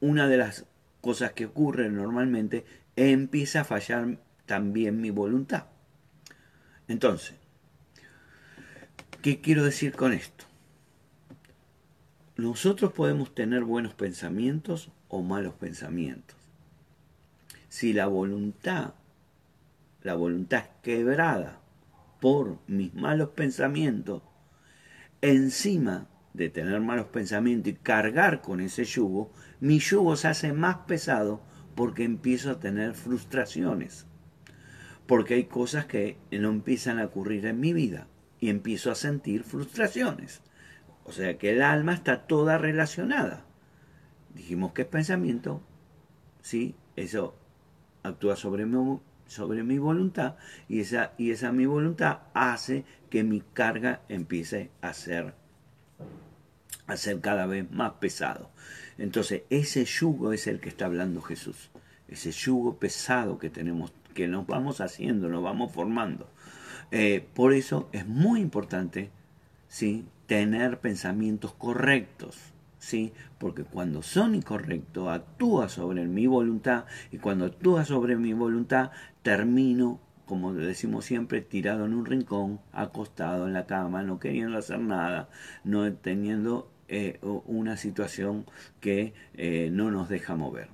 una 0.00 0.28
de 0.28 0.36
las 0.36 0.66
cosas 1.00 1.32
que 1.32 1.46
ocurren 1.46 1.96
normalmente 1.96 2.64
empieza 2.96 3.60
a 3.60 3.64
fallar 3.64 4.18
también 4.46 5.00
mi 5.00 5.10
voluntad. 5.10 5.66
Entonces, 6.88 7.34
¿qué 9.22 9.40
quiero 9.40 9.64
decir 9.64 9.92
con 9.92 10.12
esto? 10.12 10.44
Nosotros 12.36 12.92
podemos 12.92 13.34
tener 13.34 13.64
buenos 13.64 13.94
pensamientos 13.94 14.90
o 15.08 15.22
malos 15.22 15.54
pensamientos. 15.54 16.35
Si 17.76 17.92
la 17.92 18.06
voluntad 18.06 18.94
la 20.02 20.14
voluntad 20.14 20.64
quebrada 20.82 21.60
por 22.22 22.58
mis 22.66 22.94
malos 22.94 23.28
pensamientos, 23.34 24.22
encima 25.20 26.08
de 26.32 26.48
tener 26.48 26.80
malos 26.80 27.08
pensamientos 27.08 27.74
y 27.74 27.76
cargar 27.76 28.40
con 28.40 28.62
ese 28.62 28.86
yugo, 28.86 29.30
mi 29.60 29.78
yugo 29.78 30.16
se 30.16 30.28
hace 30.28 30.54
más 30.54 30.86
pesado 30.86 31.42
porque 31.74 32.04
empiezo 32.04 32.50
a 32.50 32.60
tener 32.60 32.94
frustraciones. 32.94 34.06
Porque 35.06 35.34
hay 35.34 35.44
cosas 35.44 35.84
que 35.84 36.16
no 36.30 36.48
empiezan 36.48 36.98
a 36.98 37.04
ocurrir 37.04 37.44
en 37.44 37.60
mi 37.60 37.74
vida 37.74 38.06
y 38.40 38.48
empiezo 38.48 38.90
a 38.90 38.94
sentir 38.94 39.42
frustraciones. 39.42 40.40
O 41.04 41.12
sea 41.12 41.36
que 41.36 41.50
el 41.50 41.60
alma 41.60 41.92
está 41.92 42.26
toda 42.26 42.56
relacionada. 42.56 43.44
Dijimos 44.34 44.72
que 44.72 44.80
es 44.80 44.88
pensamiento, 44.88 45.60
sí, 46.40 46.74
eso 46.96 47.36
actúa 48.08 48.36
sobre 48.36 48.66
mi, 48.66 48.98
sobre 49.26 49.62
mi 49.62 49.78
voluntad 49.78 50.36
y 50.68 50.80
esa, 50.80 51.12
y 51.18 51.30
esa 51.30 51.52
mi 51.52 51.66
voluntad 51.66 52.18
hace 52.34 52.84
que 53.10 53.24
mi 53.24 53.40
carga 53.40 54.00
empiece 54.08 54.70
a 54.80 54.92
ser, 54.92 55.34
a 56.86 56.96
ser 56.96 57.20
cada 57.20 57.46
vez 57.46 57.70
más 57.70 57.92
pesado. 57.94 58.50
Entonces 58.98 59.42
ese 59.50 59.84
yugo 59.84 60.32
es 60.32 60.46
el 60.46 60.60
que 60.60 60.68
está 60.68 60.86
hablando 60.86 61.20
Jesús, 61.22 61.70
ese 62.08 62.30
yugo 62.30 62.78
pesado 62.78 63.38
que 63.38 63.50
tenemos, 63.50 63.92
que 64.14 64.28
nos 64.28 64.46
vamos 64.46 64.80
haciendo, 64.80 65.28
nos 65.28 65.42
vamos 65.42 65.72
formando. 65.72 66.28
Eh, 66.92 67.26
por 67.34 67.52
eso 67.52 67.88
es 67.92 68.06
muy 68.06 68.40
importante 68.40 69.10
¿sí? 69.68 70.06
tener 70.26 70.78
pensamientos 70.78 71.52
correctos 71.52 72.52
¿sí? 72.86 73.12
Porque 73.38 73.64
cuando 73.64 74.00
son 74.00 74.36
incorrectos, 74.36 75.08
actúa 75.08 75.68
sobre 75.68 76.06
mi 76.06 76.28
voluntad 76.28 76.84
y 77.10 77.18
cuando 77.18 77.46
actúa 77.46 77.84
sobre 77.84 78.14
mi 78.14 78.32
voluntad, 78.32 78.92
termino, 79.22 80.00
como 80.24 80.54
decimos 80.54 81.04
siempre, 81.04 81.40
tirado 81.40 81.84
en 81.84 81.94
un 81.94 82.06
rincón, 82.06 82.60
acostado 82.72 83.48
en 83.48 83.54
la 83.54 83.66
cama, 83.66 84.04
no 84.04 84.20
queriendo 84.20 84.56
hacer 84.56 84.78
nada, 84.78 85.28
no 85.64 85.92
teniendo 85.94 86.70
eh, 86.86 87.18
una 87.22 87.76
situación 87.76 88.46
que 88.80 89.14
eh, 89.34 89.68
no 89.72 89.90
nos 89.90 90.08
deja 90.08 90.36
mover. 90.36 90.68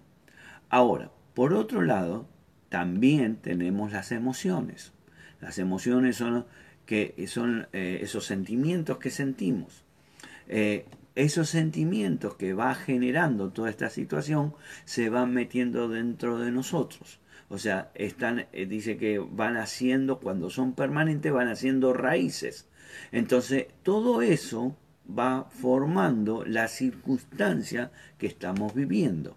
Ahora, 0.69 1.11
por 1.33 1.55
otro 1.55 1.81
lado, 1.81 2.29
también 2.69 3.37
tenemos 3.37 3.91
las 3.91 4.13
emociones. 4.13 4.93
Las 5.41 5.59
emociones 5.59 6.17
son, 6.17 6.45
que 6.85 7.15
son 7.27 7.69
eh, 7.73 8.01
esos 8.03 8.27
sentimientos 8.27 8.99
que 8.99 9.09
sentimos 9.09 9.85
esos 11.15 11.49
sentimientos 11.49 12.35
que 12.37 12.55
va 12.55 12.75
generando 12.75 13.51
toda 13.51 13.71
esta 13.71 13.91
situación 13.91 14.55
se 14.85 15.11
van 15.11 15.33
metiendo 15.33 15.89
dentro 15.89 16.39
de 16.39 16.51
nosotros. 16.51 17.21
O 17.49 17.59
sea, 17.59 17.91
están, 17.95 18.47
eh, 18.53 18.67
dice 18.67 18.97
que 18.97 19.19
van 19.19 19.57
haciendo, 19.57 20.21
cuando 20.21 20.49
son 20.49 20.73
permanentes, 20.73 21.33
van 21.33 21.49
haciendo 21.49 21.93
raíces. 21.93 22.67
Entonces, 23.11 23.67
todo 23.83 24.23
eso 24.23 24.77
va 25.07 25.45
formando 25.51 26.45
la 26.47 26.69
circunstancia 26.69 27.91
que 28.19 28.27
estamos 28.27 28.75
viviendo. 28.75 29.37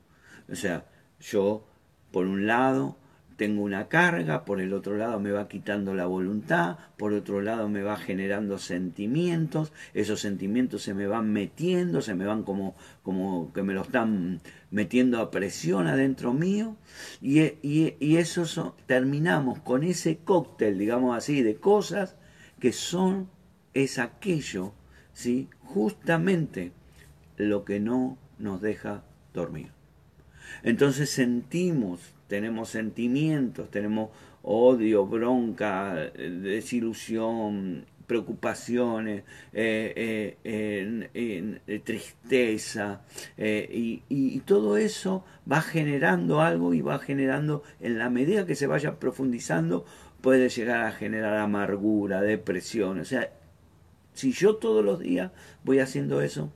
O 0.49 0.55
sea, 0.55 0.85
yo, 1.19 1.67
por 2.11 2.25
un 2.25 2.47
lado, 2.47 2.97
tengo 3.37 3.63
una 3.63 3.87
carga, 3.87 4.45
por 4.45 4.61
el 4.61 4.73
otro 4.73 4.95
lado 4.97 5.19
me 5.19 5.31
va 5.31 5.47
quitando 5.47 5.93
la 5.93 6.05
voluntad, 6.05 6.77
por 6.97 7.13
otro 7.13 7.41
lado 7.41 7.67
me 7.67 7.83
va 7.83 7.97
generando 7.97 8.57
sentimientos, 8.57 9.73
esos 9.93 10.21
sentimientos 10.21 10.83
se 10.83 10.93
me 10.93 11.07
van 11.07 11.31
metiendo, 11.31 12.01
se 12.01 12.15
me 12.15 12.25
van 12.25 12.43
como, 12.43 12.75
como 13.03 13.51
que 13.53 13.63
me 13.63 13.73
lo 13.73 13.81
están 13.81 14.41
metiendo 14.71 15.19
a 15.19 15.31
presión 15.31 15.87
adentro 15.87 16.33
mío, 16.33 16.77
y, 17.21 17.41
y, 17.61 18.17
eso 18.17 18.75
terminamos 18.85 19.59
con 19.59 19.83
ese 19.83 20.17
cóctel, 20.17 20.77
digamos 20.77 21.17
así, 21.17 21.41
de 21.41 21.55
cosas 21.55 22.15
que 22.59 22.71
son, 22.71 23.29
es 23.73 23.99
aquello, 23.99 24.73
¿sí? 25.13 25.49
justamente 25.59 26.71
lo 27.37 27.65
que 27.65 27.79
no 27.79 28.17
nos 28.39 28.61
deja 28.61 29.03
dormir. 29.33 29.71
Entonces 30.63 31.09
sentimos 31.09 32.14
tenemos 32.27 32.69
sentimientos, 32.69 33.69
tenemos 33.69 34.09
odio, 34.41 35.05
bronca, 35.05 35.95
desilusión, 35.95 37.85
preocupaciones, 38.05 39.23
eh, 39.53 40.37
eh, 40.43 41.81
tristeza, 41.83 43.01
eh, 43.37 44.01
y, 44.09 44.39
todo 44.45 44.77
eso 44.77 45.25
va 45.51 45.61
generando 45.61 46.41
algo 46.41 46.73
y 46.73 46.81
va 46.81 46.99
generando, 46.99 47.63
en 47.79 47.97
la 47.97 48.09
medida 48.09 48.45
que 48.45 48.55
se 48.55 48.67
vaya 48.67 48.99
profundizando, 48.99 49.85
puede 50.21 50.49
llegar 50.49 50.85
a 50.85 50.91
generar 50.91 51.37
amargura, 51.37 52.21
depresión. 52.21 52.99
O 52.99 53.05
sea, 53.05 53.31
si 54.13 54.31
yo 54.31 54.57
todos 54.57 54.85
los 54.85 54.99
días 54.99 55.31
voy 55.63 55.79
haciendo 55.79 56.21
eso, 56.21 56.51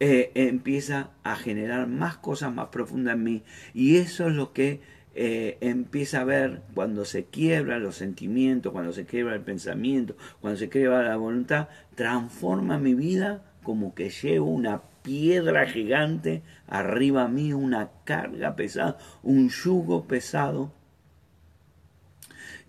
empieza 0.00 1.10
a 1.22 1.36
generar 1.36 1.86
más 1.86 2.16
cosas 2.16 2.52
más 2.52 2.68
profundas 2.68 3.14
en 3.14 3.22
mí, 3.22 3.42
y 3.72 3.96
eso 3.96 4.28
es 4.28 4.34
lo 4.34 4.52
que 4.52 4.80
eh, 5.16 5.58
empieza 5.60 6.22
a 6.22 6.24
ver 6.24 6.62
cuando 6.74 7.04
se 7.04 7.26
quiebran 7.26 7.84
los 7.84 7.94
sentimientos, 7.96 8.72
cuando 8.72 8.92
se 8.92 9.06
quiebra 9.06 9.34
el 9.34 9.42
pensamiento, 9.42 10.16
cuando 10.40 10.58
se 10.58 10.68
quiebra 10.68 11.04
la 11.04 11.16
voluntad, 11.16 11.68
transforma 11.94 12.78
mi 12.78 12.94
vida 12.94 13.44
como 13.62 13.94
que 13.94 14.10
llevo 14.10 14.46
una 14.46 14.82
piedra 15.02 15.66
gigante 15.66 16.42
arriba 16.66 17.28
mío, 17.28 17.58
una 17.58 17.90
carga 18.04 18.56
pesada, 18.56 18.98
un 19.22 19.48
yugo 19.50 20.06
pesado 20.06 20.72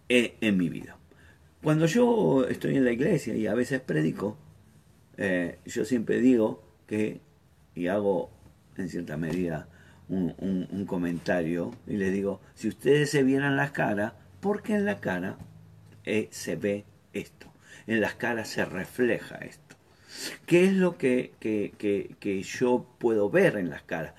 eh, 0.08 0.36
en 0.42 0.58
mi 0.58 0.70
vida. 0.70 0.98
Cuando 1.64 1.88
yo 1.88 2.46
estoy 2.48 2.78
en 2.78 2.86
la 2.86 2.92
iglesia 2.92 3.36
y 3.36 3.48
a 3.48 3.56
veces 3.56 3.82
predico, 3.82 4.38
eh, 5.18 5.58
yo 5.66 5.84
siempre 5.84 6.20
digo 6.20 6.64
que, 6.88 7.22
y 7.74 7.88
hago 7.88 8.32
en 8.78 8.90
cierta 8.90 9.18
medida 9.18 9.68
un, 10.08 10.86
comentario 10.88 11.72
y 11.88 11.98
le 11.98 12.12
digo, 12.12 12.42
si 12.54 12.68
ustedes 12.68 13.10
se 13.10 13.24
vieran 13.24 13.58
las 13.58 13.72
caras, 13.72 14.14
porque 14.40 14.76
en 14.76 14.86
la 14.86 15.00
cara 15.00 15.38
eh, 16.04 16.28
se 16.32 16.56
ve 16.56 16.86
esto, 17.14 17.52
en 17.88 18.02
las 18.02 18.16
caras 18.16 18.50
se 18.50 18.66
refleja 18.66 19.38
esto. 19.38 19.76
¿Qué 20.46 20.66
es 20.66 20.74
lo 20.74 20.98
que, 20.98 21.34
que, 21.40 21.74
que, 21.78 22.16
que 22.20 22.42
yo 22.44 22.86
puedo 23.00 23.30
ver 23.30 23.58
en 23.58 23.70
las 23.70 23.84
caras? 23.84 24.14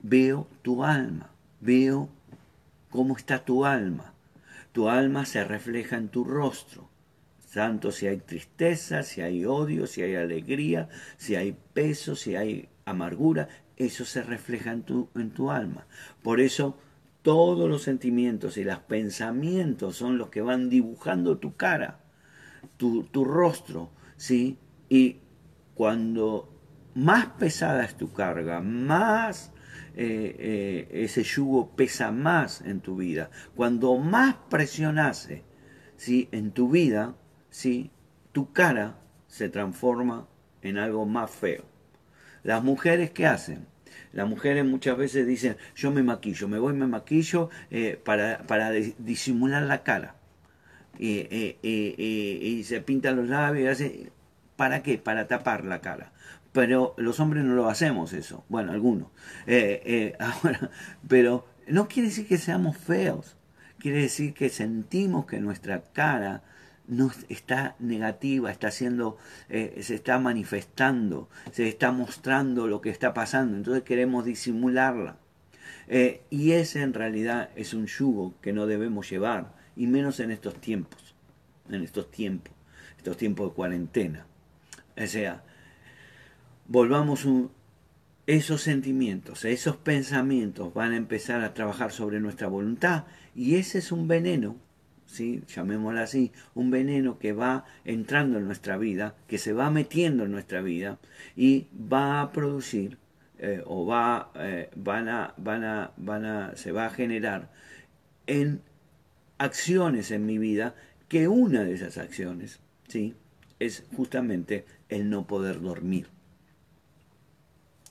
Veo 0.00 0.48
tu 0.62 0.84
alma, 0.84 1.30
veo 1.60 2.08
cómo 2.90 3.16
está 3.16 3.44
tu 3.44 3.64
alma. 3.64 4.14
Tu 4.72 4.88
alma 4.88 5.26
se 5.26 5.44
refleja 5.44 5.96
en 5.96 6.08
tu 6.08 6.24
rostro 6.24 6.88
tanto 7.52 7.90
si 7.90 8.06
hay 8.06 8.18
tristeza, 8.18 9.02
si 9.02 9.20
hay 9.20 9.44
odio, 9.44 9.86
si 9.86 10.02
hay 10.02 10.14
alegría, 10.14 10.88
si 11.16 11.36
hay 11.36 11.56
peso, 11.72 12.14
si 12.14 12.36
hay 12.36 12.68
amargura, 12.84 13.48
eso 13.76 14.04
se 14.04 14.22
refleja 14.22 14.72
en 14.72 14.82
tu, 14.82 15.08
en 15.14 15.30
tu 15.30 15.50
alma. 15.50 15.86
Por 16.22 16.40
eso 16.40 16.78
todos 17.22 17.68
los 17.68 17.82
sentimientos 17.82 18.56
y 18.56 18.64
los 18.64 18.78
pensamientos 18.80 19.96
son 19.96 20.18
los 20.18 20.28
que 20.30 20.40
van 20.40 20.68
dibujando 20.68 21.38
tu 21.38 21.56
cara, 21.56 22.00
tu, 22.76 23.04
tu 23.04 23.24
rostro, 23.24 23.90
¿sí? 24.16 24.58
Y 24.88 25.18
cuando 25.74 26.52
más 26.94 27.26
pesada 27.38 27.84
es 27.84 27.96
tu 27.96 28.12
carga, 28.12 28.60
más 28.60 29.52
eh, 29.94 30.36
eh, 30.38 31.04
ese 31.04 31.22
yugo 31.22 31.74
pesa 31.74 32.12
más 32.12 32.60
en 32.62 32.80
tu 32.80 32.96
vida, 32.96 33.30
cuando 33.54 33.96
más 33.96 34.36
presión 34.48 34.98
hace 34.98 35.44
¿sí? 35.96 36.28
en 36.32 36.52
tu 36.52 36.70
vida, 36.70 37.16
¿sí? 37.50 37.90
tu 38.32 38.52
cara 38.52 38.98
se 39.26 39.48
transforma 39.48 40.28
en 40.62 40.78
algo 40.78 41.06
más 41.06 41.30
feo. 41.30 41.64
Las 42.42 42.62
mujeres, 42.62 43.10
¿qué 43.10 43.26
hacen? 43.26 43.66
Las 44.12 44.28
mujeres 44.28 44.64
muchas 44.64 44.96
veces 44.96 45.26
dicen, 45.26 45.56
yo 45.74 45.90
me 45.90 46.02
maquillo, 46.02 46.48
me 46.48 46.58
voy, 46.58 46.72
me 46.72 46.86
maquillo 46.86 47.50
eh, 47.70 48.00
para, 48.02 48.38
para 48.46 48.70
disimular 48.70 49.62
la 49.62 49.82
cara. 49.82 50.14
y 50.98 52.62
se 52.64 52.80
pintan 52.80 53.16
los 53.16 53.28
labios, 53.28 53.82
¿para 54.56 54.82
qué? 54.82 54.98
Para 54.98 55.26
tapar 55.26 55.64
la 55.64 55.80
cara. 55.80 56.12
Pero 56.52 56.94
los 56.96 57.20
hombres 57.20 57.44
no 57.44 57.54
lo 57.54 57.68
hacemos 57.68 58.12
eso. 58.12 58.44
Bueno, 58.48 58.72
algunos. 58.72 59.08
Eh, 59.46 59.82
eh, 59.84 60.16
ahora, 60.20 60.70
pero 61.06 61.46
no 61.66 61.88
quiere 61.88 62.08
decir 62.08 62.26
que 62.26 62.38
seamos 62.38 62.76
feos. 62.76 63.36
Quiere 63.78 64.02
decir 64.02 64.34
que 64.34 64.48
sentimos 64.48 65.26
que 65.26 65.38
nuestra 65.38 65.82
cara 65.92 66.42
no 66.88 67.12
está 67.28 67.76
negativa, 67.78 68.50
está 68.50 68.68
haciendo, 68.68 69.18
eh, 69.50 69.78
se 69.82 69.94
está 69.94 70.18
manifestando, 70.18 71.28
se 71.52 71.68
está 71.68 71.92
mostrando 71.92 72.66
lo 72.66 72.80
que 72.80 72.90
está 72.90 73.14
pasando, 73.14 73.56
entonces 73.56 73.84
queremos 73.84 74.24
disimularla. 74.24 75.18
Eh, 75.86 76.22
y 76.30 76.52
ese 76.52 76.80
en 76.82 76.94
realidad 76.94 77.50
es 77.56 77.74
un 77.74 77.86
yugo 77.86 78.34
que 78.40 78.52
no 78.52 78.66
debemos 78.66 79.08
llevar, 79.10 79.54
y 79.76 79.86
menos 79.86 80.18
en 80.18 80.30
estos 80.30 80.60
tiempos, 80.60 81.14
en 81.68 81.82
estos 81.82 82.10
tiempos, 82.10 82.54
estos 82.96 83.16
tiempos 83.18 83.50
de 83.50 83.54
cuarentena. 83.54 84.26
O 84.96 85.06
sea, 85.06 85.44
volvamos 86.66 87.26
un, 87.26 87.50
esos 88.26 88.62
sentimientos, 88.62 89.44
esos 89.44 89.76
pensamientos 89.76 90.72
van 90.72 90.92
a 90.92 90.96
empezar 90.96 91.42
a 91.42 91.52
trabajar 91.52 91.92
sobre 91.92 92.18
nuestra 92.18 92.48
voluntad, 92.48 93.04
y 93.34 93.56
ese 93.56 93.78
es 93.78 93.92
un 93.92 94.08
veneno 94.08 94.56
¿sí? 95.08 95.42
llamémoslo 95.48 96.00
así, 96.00 96.30
un 96.54 96.70
veneno 96.70 97.18
que 97.18 97.32
va 97.32 97.64
entrando 97.84 98.38
en 98.38 98.46
nuestra 98.46 98.76
vida, 98.76 99.14
que 99.26 99.38
se 99.38 99.52
va 99.52 99.70
metiendo 99.70 100.24
en 100.24 100.32
nuestra 100.32 100.62
vida 100.62 100.98
y 101.34 101.66
va 101.74 102.20
a 102.20 102.30
producir 102.30 102.98
eh, 103.38 103.62
o 103.66 103.86
va, 103.86 104.30
eh, 104.36 104.70
van 104.76 105.08
a, 105.08 105.34
van 105.36 105.64
a, 105.64 105.92
van 105.96 106.24
a, 106.24 106.56
se 106.56 106.72
va 106.72 106.86
a 106.86 106.90
generar 106.90 107.50
en 108.26 108.60
acciones 109.38 110.10
en 110.10 110.26
mi 110.26 110.38
vida, 110.38 110.74
que 111.08 111.28
una 111.28 111.64
de 111.64 111.72
esas 111.72 111.96
acciones, 111.98 112.60
¿sí? 112.88 113.14
es 113.58 113.84
justamente 113.96 114.66
el 114.88 115.08
no 115.08 115.26
poder 115.26 115.60
dormir. 115.60 116.08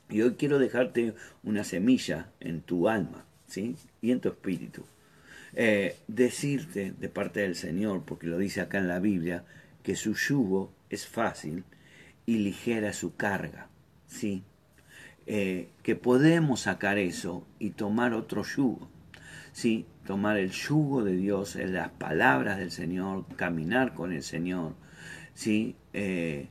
Y 0.09 0.21
hoy 0.21 0.35
quiero 0.35 0.59
dejarte 0.59 1.15
una 1.43 1.63
semilla 1.63 2.29
en 2.39 2.61
tu 2.61 2.87
alma, 2.87 3.25
¿sí? 3.47 3.75
Y 4.01 4.11
en 4.11 4.21
tu 4.21 4.29
espíritu. 4.29 4.85
Eh, 5.53 5.97
decirte 6.07 6.93
de 6.97 7.09
parte 7.09 7.41
del 7.41 7.55
Señor, 7.55 8.03
porque 8.05 8.27
lo 8.27 8.37
dice 8.37 8.61
acá 8.61 8.77
en 8.79 8.87
la 8.87 8.99
Biblia, 8.99 9.45
que 9.83 9.95
su 9.95 10.13
yugo 10.13 10.73
es 10.89 11.07
fácil 11.07 11.63
y 12.25 12.39
ligera 12.39 12.93
su 12.93 13.15
carga, 13.15 13.69
¿sí? 14.07 14.43
Eh, 15.25 15.69
que 15.83 15.95
podemos 15.95 16.61
sacar 16.61 16.97
eso 16.97 17.45
y 17.59 17.71
tomar 17.71 18.13
otro 18.13 18.43
yugo, 18.43 18.89
¿sí? 19.53 19.85
Tomar 20.05 20.37
el 20.37 20.51
yugo 20.51 21.03
de 21.03 21.15
Dios, 21.15 21.55
las 21.55 21.89
palabras 21.89 22.57
del 22.57 22.71
Señor, 22.71 23.25
caminar 23.35 23.93
con 23.93 24.13
el 24.13 24.23
Señor, 24.23 24.75
¿sí? 25.33 25.75
Eh, 25.93 26.49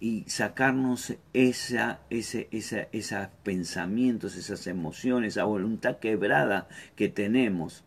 y 0.00 0.24
sacarnos 0.26 1.14
esa, 1.32 2.00
ese, 2.10 2.48
esa, 2.50 2.88
esos 2.90 3.28
pensamientos, 3.44 4.36
esas 4.36 4.66
emociones, 4.66 5.34
esa 5.34 5.44
voluntad 5.44 5.98
quebrada 5.98 6.66
que 6.96 7.08
tenemos 7.08 7.84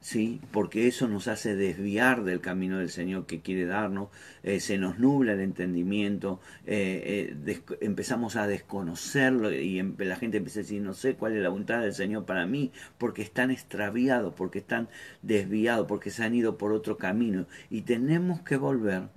¿sí? 0.00 0.40
porque 0.52 0.86
eso 0.86 1.08
nos 1.08 1.28
hace 1.28 1.56
desviar 1.56 2.24
del 2.24 2.40
camino 2.40 2.78
del 2.78 2.90
Señor 2.90 3.26
que 3.26 3.40
quiere 3.40 3.66
darnos, 3.66 4.08
eh, 4.42 4.60
se 4.60 4.78
nos 4.78 4.98
nubla 4.98 5.32
el 5.32 5.40
entendimiento, 5.40 6.40
eh, 6.66 7.34
eh, 7.46 7.60
empezamos 7.80 8.36
a 8.36 8.46
desconocerlo 8.46 9.52
y 9.52 9.78
em, 9.78 9.94
la 9.98 10.16
gente 10.16 10.38
empieza 10.38 10.60
a 10.60 10.62
decir, 10.62 10.82
no 10.82 10.94
sé 10.94 11.14
cuál 11.14 11.36
es 11.36 11.42
la 11.42 11.48
voluntad 11.48 11.80
del 11.80 11.94
Señor 11.94 12.24
para 12.24 12.46
mí, 12.46 12.72
porque 12.98 13.22
están 13.22 13.50
extraviados, 13.50 14.34
porque 14.34 14.60
están 14.60 14.88
desviados, 15.22 15.86
porque 15.86 16.10
se 16.10 16.24
han 16.24 16.34
ido 16.34 16.58
por 16.58 16.72
otro 16.72 16.96
camino 16.96 17.46
y 17.70 17.82
tenemos 17.82 18.42
que 18.42 18.56
volver 18.56 19.08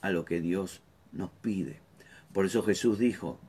a 0.00 0.10
lo 0.10 0.24
que 0.24 0.40
Dios 0.40 0.82
nos 1.12 1.30
pide. 1.30 1.80
Por 2.32 2.46
eso 2.46 2.62
Jesús 2.62 2.98
dijo, 2.98 3.40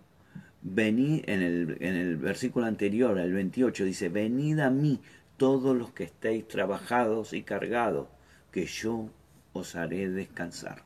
venid 0.62 1.24
en 1.28 1.42
el, 1.42 1.78
en 1.80 1.96
el 1.96 2.18
versículo 2.18 2.66
anterior, 2.66 3.18
el 3.18 3.34
28, 3.34 3.86
dice, 3.86 4.10
venid 4.10 4.60
a 4.60 4.70
mí 4.70 5.00
todos 5.40 5.76
los 5.76 5.92
que 5.94 6.04
estéis 6.04 6.48
trabajados 6.48 7.34
y 7.34 7.42
cargados, 7.42 8.10
que 8.52 8.68
yo 8.68 9.10
os 9.54 9.76
haré 9.76 10.08
descansar. 10.10 10.84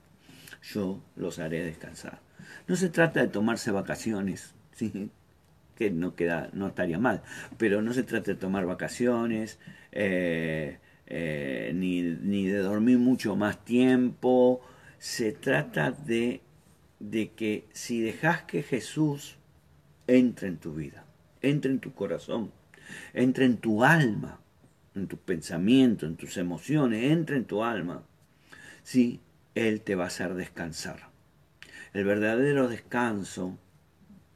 Yo 0.62 1.02
los 1.18 1.40
haré 1.40 1.64
descansar. 1.64 2.22
No 2.68 2.78
se 2.78 2.88
trata 2.88 3.20
de 3.20 3.28
tomarse 3.28 3.72
vacaciones, 3.72 4.54
que 5.76 5.92
no, 5.92 6.16
queda, 6.16 6.50
estaría 6.68 7.00
mal, 7.00 7.24
pero 7.58 7.82
no 7.82 7.92
se 7.94 8.04
trata 8.04 8.32
de 8.32 8.38
tomar 8.38 8.66
vacaciones, 8.66 9.60
eh, 9.92 10.78
eh, 11.08 11.72
ni, 11.76 12.46
de 12.46 12.58
dormir 12.60 13.00
mucho 13.00 13.36
más 13.36 13.66
tiempo. 13.66 14.62
Se 15.00 15.34
trata 15.34 15.92
de 15.92 16.42
que 17.36 17.66
si 17.74 18.02
dejas 18.02 18.44
que 18.44 18.64
Jesús 18.64 19.38
entre 20.08 20.48
en 20.48 20.58
tu 20.58 20.76
vida, 20.76 21.06
entre 21.42 21.72
en 21.72 21.80
tu 21.80 21.94
corazón, 21.94 22.52
entre 23.14 23.46
en 23.46 23.58
tu 23.58 23.84
alma, 23.84 24.40
en 24.96 25.08
tu 25.08 25.18
pensamiento, 25.18 26.06
en 26.06 26.16
tus 26.16 26.38
emociones, 26.38 27.12
entra 27.12 27.36
en 27.36 27.46
tu 27.46 27.64
alma, 27.64 28.04
sí, 28.84 29.20
Él 29.56 29.82
te 29.82 29.96
va 29.96 30.06
a 30.06 30.08
hacer 30.08 30.36
descansar. 30.36 31.10
El 31.94 32.06
verdadero 32.06 32.68
descanso 32.68 33.58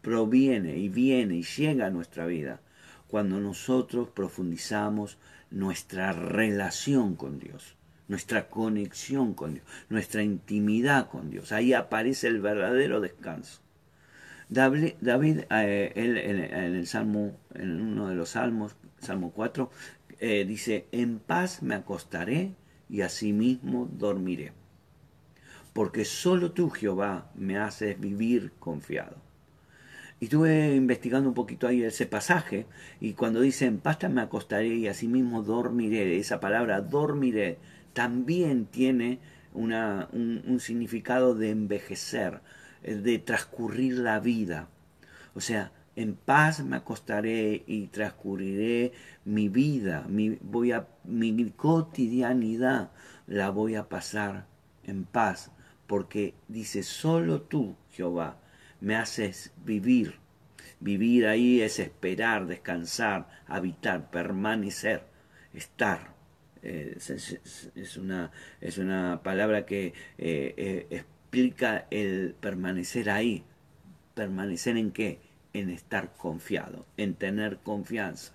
proviene 0.02 0.78
y 0.78 0.90
viene 0.90 1.38
y 1.38 1.44
llega 1.44 1.88
a 1.88 1.92
nuestra 1.92 2.26
vida 2.26 2.62
cuando 3.08 3.40
nosotros 3.40 4.10
profundizamos 4.10 5.18
nuestra 5.50 6.12
relación 6.12 7.16
con 7.16 7.40
Dios, 7.40 7.76
nuestra 8.08 8.50
conexión 8.50 9.34
con 9.34 9.56
Dios, 9.56 9.66
nuestra 9.90 10.24
intimidad 10.24 11.10
con 11.10 11.30
Dios. 11.30 11.52
Ahí 11.52 11.74
aparece 11.74 12.28
el 12.28 12.42
verdadero 12.42 13.00
descanso. 13.00 13.62
David, 14.50 14.94
eh, 15.02 15.92
en, 15.96 16.76
el 16.76 16.88
Salmo, 16.88 17.38
en 17.54 17.82
uno 17.82 18.08
de 18.08 18.16
los 18.16 18.30
Salmos, 18.30 18.76
Salmo 19.00 19.32
4, 19.32 19.70
eh, 20.20 20.46
dice, 20.46 20.88
en 20.92 21.20
paz 21.20 21.62
me 21.62 21.76
acostaré 21.76 22.56
y 22.90 23.02
asimismo 23.02 23.90
dormiré. 23.92 24.54
Porque 25.74 26.06
solo 26.06 26.52
tú, 26.52 26.70
Jehová, 26.70 27.32
me 27.36 27.58
haces 27.58 28.00
vivir 28.00 28.52
confiado. 28.60 29.18
Y 30.20 30.26
estuve 30.26 30.76
investigando 30.76 31.30
un 31.30 31.36
poquito 31.36 31.68
ahí 31.68 31.84
ese 31.84 32.08
pasaje, 32.08 32.66
y 33.00 33.14
cuando 33.14 33.42
dice, 33.42 33.66
en 33.66 33.78
paz 33.78 34.00
me 34.10 34.22
acostaré 34.22 34.70
y 34.70 34.88
asimismo 34.88 35.44
dormiré, 35.44 36.18
esa 36.18 36.40
palabra 36.40 36.82
dormiré 36.82 37.60
también 37.94 38.66
tiene 38.66 39.20
una, 39.54 40.08
un 40.14 40.60
significado 40.60 41.34
de 41.36 41.50
envejecer, 41.50 42.42
de 42.84 43.20
transcurrir 43.20 43.98
la 43.98 44.20
vida. 44.20 44.70
O 45.34 45.42
sea, 45.42 45.72
en 45.98 46.16
paz 46.16 46.64
me 46.64 46.76
acostaré 46.76 47.64
y 47.66 47.88
transcurriré 47.88 48.94
mi 49.26 49.50
vida, 49.50 50.06
mi, 50.08 50.38
voy 50.42 50.72
a, 50.72 50.88
mi 51.04 51.34
cotidianidad 51.50 52.92
la 53.26 53.50
voy 53.50 53.74
a 53.74 53.90
pasar 53.90 54.46
en 54.84 55.06
paz, 55.06 55.52
porque 55.88 56.36
dice, 56.48 56.84
solo 56.84 57.42
tú, 57.42 57.76
Jehová, 57.90 58.40
me 58.80 58.96
haces 58.96 59.52
vivir. 59.66 60.20
Vivir 60.80 61.26
ahí 61.26 61.62
es 61.62 61.80
esperar, 61.80 62.46
descansar, 62.46 63.28
habitar, 63.48 64.12
permanecer, 64.12 65.04
estar. 65.56 66.14
Eh, 66.62 66.96
es, 67.00 67.98
una, 67.98 68.32
es, 68.62 68.78
una, 68.78 69.22
palabra 69.24 69.66
que 69.66 69.94
eh, 70.20 70.54
eh, 70.58 70.88
explica 70.92 71.88
el 71.90 72.36
permanecer 72.40 73.10
ahí. 73.10 73.44
¿Permanecer 74.14 74.78
en 74.78 74.92
qué? 74.92 75.27
En 75.60 75.70
estar 75.70 76.14
confiado, 76.18 76.86
en 76.98 77.16
tener 77.16 77.58
confianza. 77.60 78.34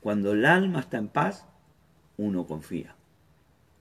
Cuando 0.00 0.32
el 0.32 0.44
alma 0.44 0.80
está 0.80 0.98
en 0.98 1.08
paz, 1.08 1.46
uno 2.16 2.46
confía. 2.46 2.94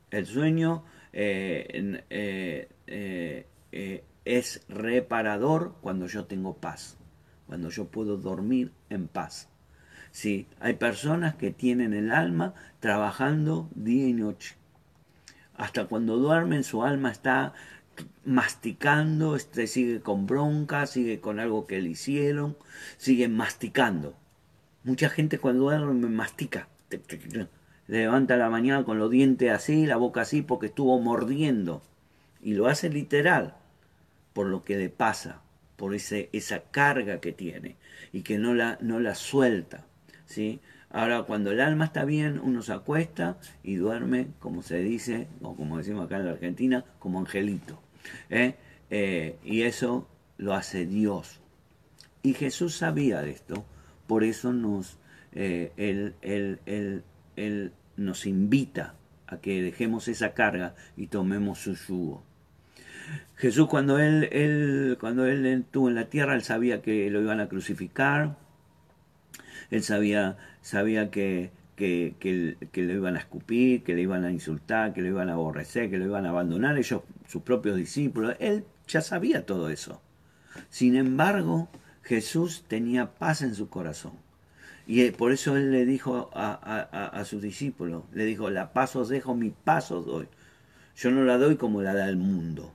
El 0.10 0.26
sueño 0.26 0.84
eh, 1.12 2.02
eh, 2.10 3.48
eh, 3.72 4.04
es 4.26 4.66
reparador 4.70 5.76
cuando 5.82 6.08
yo 6.08 6.26
tengo 6.26 6.56
paz, 6.56 6.98
cuando 7.48 7.70
yo 7.70 7.88
puedo 7.88 8.18
dormir 8.18 8.72
en 8.90 9.08
paz. 9.08 9.50
Sí, 10.12 10.48
hay 10.60 10.76
personas 10.76 11.36
que 11.36 11.52
tienen 11.52 11.94
el 11.94 12.12
alma 12.12 12.54
trabajando 12.80 13.70
día 13.74 14.08
y 14.08 14.14
noche. 14.14 14.56
Hasta 15.56 15.86
cuando 15.86 16.18
duermen 16.18 16.64
su 16.64 16.84
alma 16.84 17.12
está 17.12 17.54
masticando, 18.26 19.36
este, 19.36 19.68
sigue 19.68 20.02
con 20.02 20.26
bronca, 20.28 20.86
sigue 20.88 21.20
con 21.20 21.40
algo 21.40 21.68
que 21.68 21.82
le 21.82 21.90
hicieron, 21.90 22.58
sigue 22.98 23.28
masticando. 23.28 24.16
Mucha 24.84 25.10
gente 25.10 25.40
cuando 25.40 25.64
duerme 25.64 26.08
mastica. 26.10 26.68
levanta 27.88 28.38
la 28.38 28.50
mañana 28.50 28.84
con 28.84 29.00
los 29.00 29.12
dientes 29.12 29.52
así, 29.52 29.86
la 29.86 29.98
boca 29.98 30.22
así, 30.22 30.42
porque 30.42 30.68
estuvo 30.68 31.00
mordiendo. 31.00 31.82
Y 32.42 32.54
lo 32.54 32.68
hace 32.68 32.90
literal, 32.90 33.56
por 34.34 34.48
lo 34.48 34.64
que 34.64 34.78
le 34.78 34.90
pasa, 34.90 35.42
por 35.78 35.96
ese, 35.96 36.30
esa 36.34 36.64
carga 36.72 37.20
que 37.20 37.32
tiene 37.32 37.78
y 38.12 38.22
que 38.22 38.38
no 38.38 38.54
la, 38.54 38.78
no 38.82 39.00
la 39.00 39.16
suelta. 39.16 39.86
¿sí? 40.26 40.60
Ahora, 40.94 41.24
cuando 41.24 41.50
el 41.50 41.60
alma 41.60 41.86
está 41.86 42.06
bien, 42.06 42.40
uno 42.40 42.62
se 42.62 42.72
acuesta 42.72 43.38
y 43.64 43.76
duerme, 43.76 44.28
como 44.40 44.62
se 44.62 44.78
dice, 44.78 45.28
o 45.42 45.56
como 45.56 45.80
decimos 45.80 46.06
acá 46.06 46.18
en 46.18 46.26
la 46.26 46.34
Argentina, 46.34 46.86
como 47.00 47.20
angelito. 47.20 47.82
¿eh? 48.30 48.56
Eh, 48.92 49.38
y 49.44 49.64
eso 49.64 50.08
lo 50.38 50.54
hace 50.54 50.86
Dios. 50.86 51.42
Y 52.22 52.36
Jesús 52.36 52.76
sabía 52.76 53.24
de 53.24 53.32
esto, 53.32 53.66
por 54.06 54.24
eso 54.24 54.54
nos, 54.54 55.00
eh, 55.32 55.72
él, 55.78 56.14
él, 57.36 57.74
nos 57.98 58.28
invita 58.28 58.94
a 59.26 59.38
que 59.38 59.64
dejemos 59.64 60.08
esa 60.08 60.36
carga 60.36 60.76
y 60.96 61.08
tomemos 61.08 61.58
su 61.58 61.74
yugo. 61.74 62.24
Jesús 63.36 63.68
cuando 63.68 63.98
él, 63.98 64.30
él, 64.32 64.98
cuando 65.00 65.26
él 65.26 65.44
estuvo 65.48 65.90
en 65.90 65.96
la 65.96 66.06
tierra, 66.06 66.36
él 66.36 66.44
sabía 66.44 66.84
que 66.84 67.10
lo 67.10 67.20
iban 67.20 67.40
a 67.40 67.50
crucificar, 67.50 68.38
él 69.72 69.82
sabía, 69.82 70.38
sabía 70.64 71.12
que, 71.12 71.52
que, 71.76 72.16
que, 72.20 72.82
le 72.82 72.94
iban 72.94 73.16
a 73.16 73.20
escupir, 73.20 73.84
que 73.84 73.94
le 73.94 74.02
iban 74.02 74.24
a 74.24 74.32
insultar, 74.32 74.94
que 74.94 75.02
le 75.02 75.10
iban 75.10 75.30
a 75.30 75.34
aborrecer, 75.34 75.92
que 75.92 76.00
le 76.00 76.06
iban 76.06 76.26
a 76.26 76.30
abandonar 76.30 76.78
ellos, 76.78 77.02
sus 77.28 77.44
propios 77.44 77.78
discípulos. 77.78 78.36
Él 78.40 78.66
ya 78.88 79.02
sabía 79.02 79.46
todo 79.46 79.70
eso. 79.70 80.02
Sin 80.70 80.96
embargo, 80.96 81.70
Jesús 82.02 82.64
tenía 82.68 83.12
paz 83.12 83.42
en 83.42 83.54
su 83.54 83.70
corazón. 83.70 84.14
Y 84.88 85.02
eh, 85.02 85.12
por 85.12 85.32
eso 85.32 85.56
él 85.56 85.72
le 85.72 85.86
dijo 85.86 86.30
a, 86.34 86.52
a, 86.54 87.08
a 87.08 87.26
sus 87.26 87.42
discípulos, 87.42 88.04
le 88.14 88.26
dijo, 88.26 88.50
la 88.50 88.74
paz 88.74 88.96
os 88.96 89.10
dejo, 89.10 89.36
mi 89.36 89.50
paz 89.50 89.92
os 89.92 90.06
doy. 90.06 90.28
Yo 90.96 91.12
no 91.12 91.24
la 91.24 91.38
doy 91.38 91.58
como 91.58 91.82
la 91.82 91.94
da 91.94 92.08
el 92.08 92.18
mundo. 92.18 92.74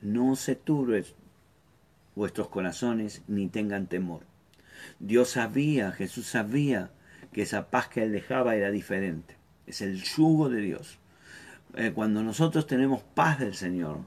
No 0.00 0.36
se 0.36 0.54
turben 0.54 1.04
vuestros 2.14 2.48
corazones 2.48 3.22
ni 3.26 3.48
tengan 3.48 3.86
temor. 3.86 4.27
Dios 4.98 5.30
sabía, 5.30 5.92
Jesús 5.92 6.26
sabía 6.26 6.90
que 7.32 7.42
esa 7.42 7.70
paz 7.70 7.88
que 7.88 8.02
él 8.02 8.12
dejaba 8.12 8.56
era 8.56 8.70
diferente. 8.70 9.36
Es 9.66 9.80
el 9.82 10.02
yugo 10.02 10.48
de 10.48 10.60
Dios. 10.60 10.98
Eh, 11.74 11.92
cuando 11.94 12.22
nosotros 12.22 12.66
tenemos 12.66 13.02
paz 13.02 13.38
del 13.38 13.54
Señor, 13.54 13.98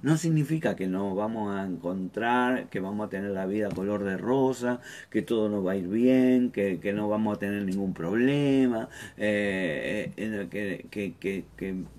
no 0.00 0.16
significa 0.16 0.76
que 0.76 0.86
no 0.86 1.14
vamos 1.14 1.54
a 1.56 1.64
encontrar, 1.64 2.68
que 2.68 2.78
vamos 2.78 3.06
a 3.06 3.10
tener 3.10 3.32
la 3.32 3.46
vida 3.46 3.68
color 3.68 4.04
de 4.04 4.16
rosa, 4.16 4.80
que 5.10 5.22
todo 5.22 5.48
nos 5.48 5.66
va 5.66 5.72
a 5.72 5.76
ir 5.76 5.88
bien, 5.88 6.50
que, 6.52 6.78
no 6.94 7.08
vamos 7.08 7.36
a 7.36 7.40
tener 7.40 7.64
ningún 7.64 7.94
problema, 7.94 8.88
eh, 9.16 10.12
eh, 10.16 10.86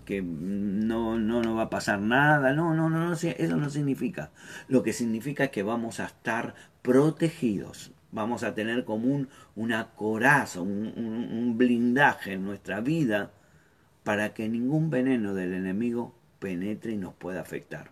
que, 0.06 0.22
no, 0.22 1.20
no 1.20 1.42
nos 1.42 1.58
va 1.58 1.64
a 1.64 1.70
pasar 1.70 2.00
nada. 2.00 2.54
No, 2.54 2.74
no, 2.74 2.90
no, 2.90 3.10
no, 3.10 3.14
eso 3.14 3.58
no 3.58 3.70
significa. 3.70 4.32
Lo 4.70 4.82
que 4.82 4.94
significa 4.94 5.46
es 5.46 5.50
que 5.50 5.64
vamos 5.64 6.00
a 6.00 6.06
estar 6.06 6.56
protegidos. 6.82 7.92
Vamos 8.12 8.44
a 8.44 8.56
tener 8.56 8.86
como 8.86 9.08
un, 9.08 9.30
una 9.56 9.90
coraza, 9.92 10.62
un, 10.62 10.94
un 10.98 11.58
blindaje 11.58 12.34
en 12.34 12.44
nuestra 12.44 12.82
vida 12.82 13.32
para 14.04 14.34
que 14.34 14.50
ningún 14.50 14.90
veneno 14.90 15.34
del 15.34 15.54
enemigo 15.54 16.16
penetre 16.40 16.94
y 16.94 16.98
nos 16.98 17.14
pueda 17.14 17.42
afectar. 17.42 17.92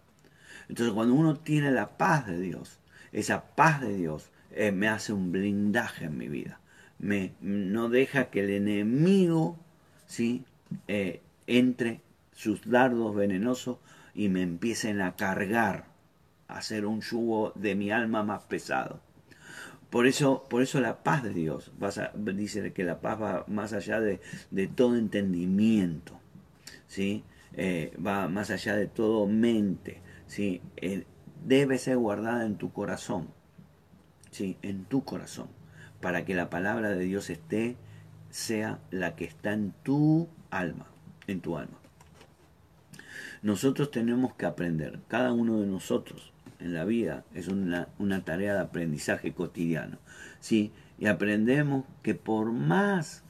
Entonces 0.70 0.94
cuando 0.94 1.14
uno 1.14 1.36
tiene 1.36 1.72
la 1.72 1.98
paz 1.98 2.26
de 2.26 2.40
Dios, 2.40 2.80
esa 3.12 3.56
paz 3.56 3.82
de 3.82 3.96
Dios 3.96 4.32
eh, 4.52 4.72
me 4.72 4.88
hace 4.88 5.14
un 5.14 5.32
blindaje 5.32 6.06
en 6.06 6.18
mi 6.18 6.28
vida. 6.28 6.60
Me, 7.00 7.34
no 7.42 7.90
deja 7.90 8.32
que 8.32 8.40
el 8.40 8.50
enemigo 8.50 9.60
¿sí? 10.08 10.46
Eh, 10.88 11.22
entre 11.46 12.02
sus 12.34 12.68
dardos 12.70 13.16
venenosos 13.16 13.78
y 14.16 14.30
me 14.30 14.42
empiecen 14.42 15.02
a 15.02 15.16
cargar, 15.16 15.86
a 16.48 16.58
hacer 16.58 16.86
un 16.86 17.02
yugo 17.02 17.52
de 17.56 17.76
mi 17.76 17.92
alma 17.92 18.24
más 18.24 18.44
pesado. 18.44 19.00
Por 19.90 20.06
eso, 20.06 20.44
por 20.50 20.62
eso 20.62 20.82
la 20.82 21.04
paz 21.04 21.24
de 21.24 21.34
Dios, 21.34 21.72
dice 22.14 22.74
que 22.74 22.84
la 22.84 23.00
paz 23.00 23.22
va 23.22 23.46
más 23.48 23.74
allá 23.74 24.02
de, 24.02 24.20
de 24.52 24.68
todo 24.68 24.98
entendimiento. 24.98 26.18
¿sí? 26.88 27.24
Eh, 27.54 27.94
va 28.06 28.28
más 28.28 28.50
allá 28.50 28.76
de 28.76 28.88
todo 28.88 29.28
mente, 29.28 30.02
¿sí? 30.28 30.62
Eh, 30.78 31.06
debe 31.46 31.78
ser 31.78 31.98
guardada 31.98 32.46
en 32.46 32.56
tu 32.56 32.72
corazón, 32.72 33.30
¿sí? 34.32 34.58
en 34.62 34.86
tu 34.86 35.04
corazón, 35.04 35.48
para 36.02 36.26
que 36.26 36.36
la 36.36 36.50
palabra 36.50 36.90
de 36.90 37.04
Dios 37.04 37.30
esté, 37.30 37.78
sea 38.30 38.80
la 38.92 39.16
que 39.16 39.26
está 39.26 39.54
en 39.54 39.74
tu 39.84 40.28
alma, 40.50 40.88
en 41.28 41.42
tu 41.42 41.58
alma. 41.58 41.80
Nosotros 43.42 43.92
tenemos 43.92 44.34
que 44.36 44.46
aprender, 44.46 45.00
cada 45.08 45.32
uno 45.32 45.62
de 45.62 45.68
nosotros 45.68 46.34
en 46.60 46.74
la 46.74 46.86
vida 46.86 47.24
es 47.34 47.48
una, 47.48 47.90
una 48.00 48.24
tarea 48.24 48.54
de 48.54 48.60
aprendizaje 48.62 49.34
cotidiano, 49.34 49.98
¿sí? 50.40 50.72
y 50.98 51.08
aprendemos 51.08 51.86
que 52.02 52.16
por 52.16 52.52
más 52.52 53.24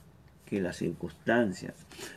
que 0.46 0.62
las 0.62 0.76
circunstancias, 0.76 1.74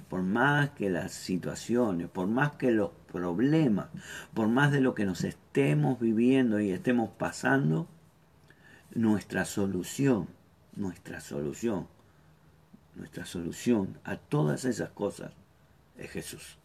por 0.10 0.22
más 0.22 0.70
que 0.70 0.90
las 0.90 1.12
situaciones, 1.12 2.08
por 2.08 2.28
más 2.28 2.54
que 2.54 2.72
los 2.72 2.92
problemas, 3.12 3.88
por 4.34 4.48
más 4.48 4.72
de 4.72 4.80
lo 4.80 4.96
que 4.96 5.06
nos 5.06 5.26
estemos 5.26 6.00
viviendo 6.00 6.62
y 6.62 6.72
estemos 6.72 7.10
pasando, 7.10 7.90
nuestra 8.94 9.44
solución, 9.44 10.30
nuestra 10.76 11.20
solución, 11.20 11.88
nuestra 12.96 13.26
solución 13.26 14.00
a 14.06 14.16
todas 14.16 14.64
esas 14.64 14.92
cosas 14.92 15.34
es 15.98 16.10
Jesús. 16.12 16.58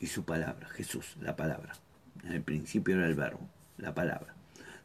Y 0.00 0.08
su 0.08 0.24
palabra, 0.24 0.68
Jesús, 0.68 1.16
la 1.20 1.36
palabra. 1.36 1.72
En 2.24 2.32
el 2.32 2.42
principio 2.42 2.96
era 2.96 3.06
el 3.06 3.14
verbo, 3.14 3.48
la 3.78 3.94
palabra. 3.94 4.34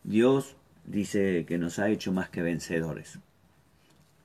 Dios 0.04 0.56
dice 0.86 1.46
que 1.46 1.58
nos 1.58 1.80
ha 1.80 1.90
hecho 1.90 2.12
más 2.12 2.30
que 2.30 2.42
vencedores. 2.42 3.20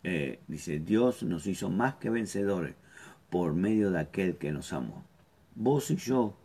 Eh, 0.04 0.40
dice, 0.48 0.78
Dios 0.78 1.22
nos 1.22 1.46
hizo 1.46 1.70
más 1.70 1.94
que 1.96 2.10
vencedores 2.10 2.74
por 3.30 3.54
medio 3.54 3.90
de 3.90 4.00
aquel 4.00 4.36
que 4.36 4.52
nos 4.52 4.72
amó. 4.72 5.04
Vos 5.54 5.90
y 5.90 5.96
yo 5.96 6.36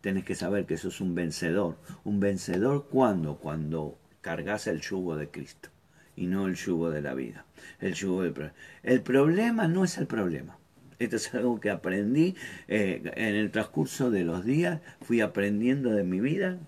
tenés 0.00 0.24
que 0.24 0.34
saber 0.34 0.66
que 0.66 0.76
sos 0.76 1.00
un 1.00 1.14
vencedor. 1.14 1.76
Un 2.04 2.20
vencedor 2.20 2.86
cuando? 2.88 3.36
Cuando 3.36 3.98
cargas 4.20 4.66
el 4.66 4.80
yugo 4.80 5.16
de 5.16 5.30
Cristo 5.30 5.70
y 6.16 6.26
no 6.26 6.46
el 6.46 6.56
yugo 6.56 6.90
de 6.90 7.00
la 7.00 7.14
vida. 7.14 7.44
El 7.80 7.94
yugo 7.94 8.22
del 8.22 8.52
El 8.82 9.02
problema 9.02 9.68
no 9.68 9.84
es 9.84 9.98
el 9.98 10.06
problema. 10.06 10.57
Esto 10.98 11.16
es 11.16 11.32
algo 11.34 11.60
que 11.60 11.70
aprendí 11.70 12.34
eh, 12.66 13.02
en 13.14 13.34
el 13.36 13.50
transcurso 13.50 14.10
de 14.10 14.24
los 14.24 14.44
días. 14.44 14.80
Fui 15.00 15.20
aprendiendo 15.20 15.90
de 15.90 16.02
mi 16.02 16.20
vida 16.20 16.58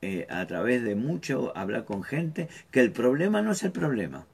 eh, 0.00 0.26
a 0.30 0.46
través 0.46 0.84
de 0.84 0.94
mucho 0.94 1.56
hablar 1.56 1.84
con 1.84 2.02
gente 2.04 2.48
que 2.70 2.80
el 2.80 2.92
problema 2.92 3.42
no 3.42 3.52
es 3.52 3.64
el 3.64 3.72
problema. 3.72 4.26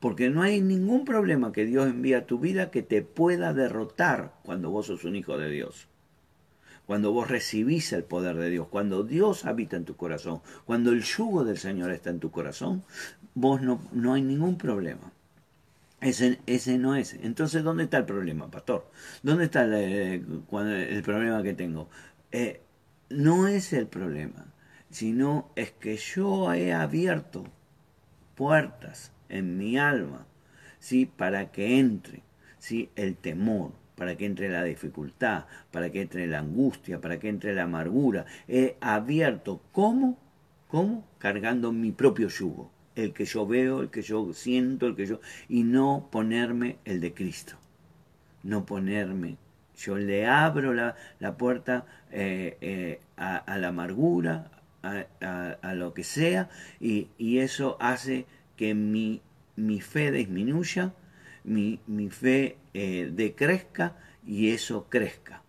Porque 0.00 0.30
no 0.30 0.40
hay 0.40 0.62
ningún 0.62 1.04
problema 1.04 1.52
que 1.52 1.66
Dios 1.66 1.88
envíe 1.88 2.14
a 2.14 2.26
tu 2.26 2.38
vida 2.38 2.70
que 2.70 2.82
te 2.82 3.02
pueda 3.02 3.52
derrotar 3.52 4.32
cuando 4.44 4.70
vos 4.70 4.86
sos 4.86 5.04
un 5.04 5.14
hijo 5.14 5.36
de 5.36 5.50
Dios. 5.50 5.86
Cuando 6.86 7.12
vos 7.12 7.28
recibís 7.28 7.92
el 7.92 8.02
poder 8.02 8.36
de 8.36 8.48
Dios, 8.48 8.66
cuando 8.68 9.04
Dios 9.04 9.44
habita 9.44 9.76
en 9.76 9.84
tu 9.84 9.94
corazón, 9.94 10.40
cuando 10.64 10.90
el 10.90 11.02
yugo 11.02 11.44
del 11.44 11.58
Señor 11.58 11.90
está 11.90 12.08
en 12.08 12.18
tu 12.18 12.30
corazón, 12.30 12.82
vos 13.34 13.60
no, 13.60 13.80
no 13.92 14.14
hay 14.14 14.22
ningún 14.22 14.56
problema. 14.56 15.12
Ese, 16.00 16.40
ese 16.46 16.78
no 16.78 16.94
es. 16.96 17.14
Entonces, 17.14 17.62
¿dónde 17.62 17.84
está 17.84 17.98
el 17.98 18.06
problema, 18.06 18.50
pastor? 18.50 18.90
¿Dónde 19.22 19.44
está 19.44 19.64
el, 19.64 19.74
el 19.74 21.02
problema 21.02 21.42
que 21.42 21.52
tengo? 21.54 21.88
Eh, 22.32 22.62
no 23.10 23.48
es 23.48 23.72
el 23.72 23.86
problema, 23.86 24.46
sino 24.90 25.50
es 25.56 25.72
que 25.72 25.96
yo 25.96 26.52
he 26.52 26.72
abierto 26.72 27.44
puertas 28.34 29.12
en 29.28 29.58
mi 29.58 29.78
alma, 29.78 30.26
¿sí? 30.78 31.06
para 31.06 31.50
que 31.52 31.78
entre 31.78 32.22
¿sí? 32.58 32.90
el 32.96 33.16
temor, 33.16 33.72
para 33.96 34.16
que 34.16 34.26
entre 34.26 34.48
la 34.48 34.64
dificultad, 34.64 35.44
para 35.70 35.90
que 35.90 36.00
entre 36.00 36.26
la 36.26 36.38
angustia, 36.38 37.00
para 37.00 37.18
que 37.18 37.28
entre 37.28 37.54
la 37.54 37.64
amargura. 37.64 38.24
He 38.48 38.76
abierto, 38.80 39.60
¿cómo? 39.72 40.18
¿Cómo? 40.68 41.06
Cargando 41.18 41.72
mi 41.72 41.92
propio 41.92 42.28
yugo, 42.28 42.70
el 42.96 43.12
que 43.12 43.24
yo 43.24 43.46
veo, 43.46 43.82
el 43.82 43.90
que 43.90 44.02
yo 44.02 44.32
siento, 44.32 44.86
el 44.86 44.96
que 44.96 45.06
yo... 45.06 45.20
y 45.48 45.62
no 45.62 46.08
ponerme 46.10 46.78
el 46.84 47.00
de 47.00 47.14
Cristo, 47.14 47.56
no 48.42 48.66
ponerme. 48.66 49.36
Yo 49.76 49.96
le 49.96 50.26
abro 50.26 50.74
la, 50.74 50.96
la 51.20 51.36
puerta 51.36 51.86
eh, 52.10 52.58
eh, 52.60 53.00
a, 53.16 53.56
la 53.58 53.68
amargura, 53.68 54.50
a, 54.82 55.06
a, 55.62 55.74
lo 55.74 55.94
que 55.94 56.04
sea, 56.04 56.50
y, 56.80 57.08
y 57.16 57.38
eso 57.38 57.76
hace 57.80 58.26
que 58.56 58.74
mi, 58.74 59.22
mi 59.56 59.80
fe 59.80 60.10
disminuya, 60.12 60.92
mi, 61.44 61.80
mi 61.86 62.10
fe 62.10 62.58
eh, 62.74 63.10
decrezca 63.12 63.96
y 64.26 64.50
eso 64.50 64.86
crezca. 64.88 65.42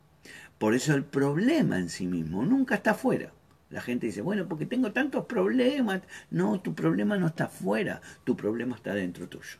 Por 0.57 0.75
eso 0.75 0.93
el 0.95 1.03
problema 1.03 1.79
en 1.79 1.89
sí 1.89 2.07
mismo 2.07 2.45
nunca 2.45 2.75
está 2.75 2.91
afuera. 2.91 3.33
La 3.71 3.81
gente 3.81 4.07
dice, 4.07 4.21
bueno, 4.21 4.47
porque 4.47 4.65
tengo 4.65 4.91
tantos 4.91 5.25
problemas. 5.25 6.01
No, 6.29 6.59
tu 6.59 6.75
problema 6.75 7.17
no 7.17 7.27
está 7.27 7.45
afuera, 7.45 8.01
tu 8.23 8.35
problema 8.35 8.75
está 8.75 8.93
dentro 8.93 9.27
tuyo. 9.27 9.57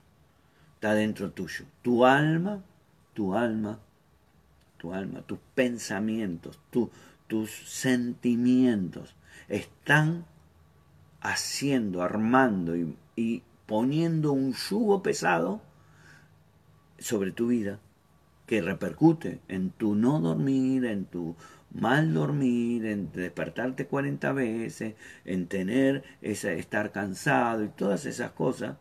Está 0.75 0.93
dentro 0.93 1.31
tuyo. 1.31 1.65
Tu 1.81 2.05
alma, 2.05 2.61
tu 3.13 3.33
alma, 3.35 3.79
tu 4.77 4.93
alma, 4.93 5.21
tus 5.21 5.39
pensamientos, 5.55 6.59
tus 7.27 7.49
sentimientos 7.49 9.15
están 9.47 10.25
haciendo, 11.21 12.01
armando 12.01 12.75
y 13.15 13.43
poniendo 13.65 14.33
un 14.33 14.53
yugo 14.53 15.01
pesado 15.01 15.61
sobre 16.99 17.31
tu 17.31 17.47
vida 17.47 17.79
que 18.51 18.61
repercute 18.61 19.39
en 19.47 19.69
tu 19.69 19.95
no 19.95 20.19
dormir, 20.19 20.83
en 20.83 21.05
tu 21.05 21.37
mal 21.73 22.13
dormir, 22.13 22.85
en 22.85 23.09
despertarte 23.13 23.87
40 23.87 24.33
veces, 24.33 24.95
en 25.23 25.47
tener 25.47 26.03
esa, 26.21 26.51
estar 26.51 26.91
cansado 26.91 27.63
y 27.63 27.69
todas 27.69 28.05
esas 28.05 28.31
cosas, 28.31 28.75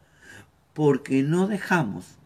porque 0.75 1.23
no 1.23 1.47
dejamos 1.47 2.19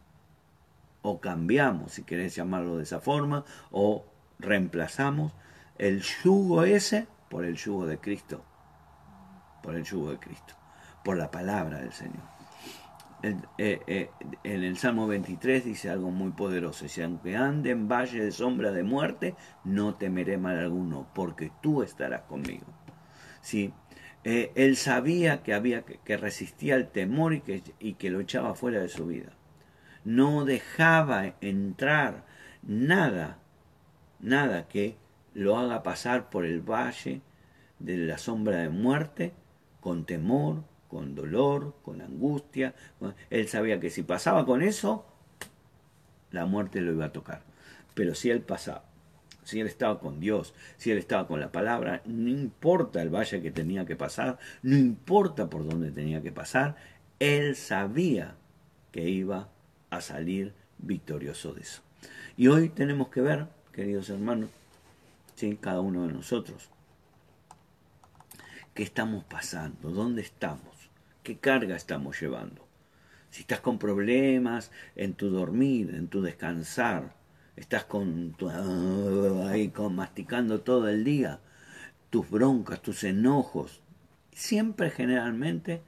o 1.03 1.21
cambiamos, 1.21 1.93
si 1.93 2.03
querés 2.05 2.35
llamarlo 2.35 2.79
de 2.79 2.85
esa 2.85 3.01
forma, 3.01 3.45
o 3.71 4.07
reemplazamos 4.39 5.35
el 5.77 6.01
yugo 6.01 6.65
ese 6.65 7.09
por 7.29 7.45
el 7.45 7.57
yugo 7.57 7.87
de 7.87 7.99
Cristo, 7.99 8.43
por 9.63 9.75
el 9.75 9.85
yugo 9.85 10.13
de 10.13 10.19
Cristo, 10.19 10.55
por 11.05 11.19
la 11.19 11.31
palabra 11.31 11.81
del 11.81 11.93
Señor. 11.93 12.34
Eh, 13.57 13.81
eh, 13.87 14.11
en 14.43 14.65
el 14.65 14.77
Salmo 14.77 15.07
23 15.07 15.65
dice 15.65 15.89
algo 15.89 16.11
muy 16.11 16.33
poderoso. 16.33 16.85
Dice, 16.85 17.05
aunque 17.05 17.37
ande 17.37 17.71
en 17.71 17.89
valle 17.89 18.23
de 18.23 18.31
sombra 18.31 18.71
de 18.71 18.83
muerte, 18.83 19.35
no 19.65 19.95
temeré 19.95 20.37
mal 20.37 20.59
alguno, 20.59 21.09
porque 21.15 21.51
tú 21.63 21.83
estarás 21.83 22.23
conmigo. 22.23 22.67
¿Sí? 23.41 23.73
Eh, 24.25 24.53
él 24.57 24.77
sabía 24.77 25.43
que 25.43 25.55
había 25.55 25.85
que, 25.85 26.17
resistía 26.19 26.75
al 26.75 26.91
temor 26.91 27.33
y 27.33 27.41
que, 27.41 27.63
y 27.79 27.95
que 27.95 28.11
lo 28.11 28.21
echaba 28.21 28.55
fuera 28.55 28.81
de 28.81 28.89
su 28.89 29.07
vida. 29.07 29.33
No 30.05 30.45
dejaba 30.45 31.37
entrar 31.41 32.27
nada, 32.63 33.39
nada 34.21 34.69
que 34.69 34.99
lo 35.33 35.57
haga 35.57 35.83
pasar 35.83 36.29
por 36.29 36.45
el 36.45 36.61
valle 36.61 37.23
de 37.79 37.97
la 37.97 38.19
sombra 38.19 38.59
de 38.59 38.69
muerte 38.69 39.33
con 39.81 40.05
temor, 40.05 40.65
con 40.95 41.17
dolor, 41.17 41.75
con 41.83 42.01
angustia. 42.01 42.73
Él 43.29 43.49
sabía 43.49 43.81
que 43.81 43.91
si 43.91 44.05
pasaba 44.05 44.47
con 44.47 44.63
eso, 44.63 45.05
la 46.31 46.47
muerte 46.47 46.81
lo 46.81 46.93
iba 46.93 47.07
a 47.07 47.13
tocar. 47.13 47.43
Pero 47.95 48.15
si 48.15 48.31
él 48.31 48.43
pasaba, 48.43 48.85
si 49.43 49.59
él 49.59 49.67
estaba 49.67 49.99
con 49.99 50.21
Dios, 50.21 50.55
si 50.77 50.93
él 50.93 50.99
estaba 50.99 51.27
con 51.27 51.41
la 51.41 51.51
palabra, 51.51 52.01
no 52.05 52.29
importa 52.29 53.03
el 53.03 53.13
valle 53.13 53.43
que 53.43 53.51
tenía 53.51 53.85
que 53.85 53.97
pasar, 53.97 54.39
no 54.63 54.77
importa 54.77 55.51
por 55.51 55.69
dónde 55.69 55.91
tenía 55.91 56.23
que 56.23 56.31
pasar, 56.31 56.77
él 57.19 57.57
sabía 57.57 58.37
que 58.93 59.09
iba 59.09 59.49
a 59.91 60.01
salir 60.01 60.55
victorioso 60.79 61.55
de 61.55 61.63
eso. 61.63 61.83
Y 62.37 62.47
hoy 62.47 62.69
tenemos 62.69 63.09
que 63.09 63.21
ver, 63.21 63.49
queridos 63.73 64.11
hermanos, 64.11 64.49
¿sí? 65.35 65.59
cada 65.61 65.81
uno 65.81 66.07
de 66.07 66.13
nosotros, 66.13 66.71
qué 68.75 68.85
estamos 68.85 69.25
pasando, 69.25 69.91
dónde 69.91 70.23
estamos. 70.23 70.84
¿Qué 71.25 71.39
carga 71.39 71.75
estamos 71.75 72.21
llevando? 72.21 72.69
Si 73.31 73.41
estás 73.41 73.61
con 73.61 73.79
problemas 73.79 74.71
en 74.95 75.15
tu 75.15 75.31
dormir, 75.31 75.95
en 75.95 76.09
tu 76.09 76.21
descansar, 76.21 77.17
estás 77.57 77.85
con 77.85 78.35
tu, 78.35 78.51
ahí 79.49 79.71
con 79.71 79.97
masticando 79.97 80.61
todo 80.61 80.87
el 80.91 81.03
día, 81.03 81.41
tus 82.11 82.29
broncas, 82.29 82.83
tus 82.83 83.05
enojos, 83.05 83.81
siempre 84.33 84.91
generalmente, 84.91 85.81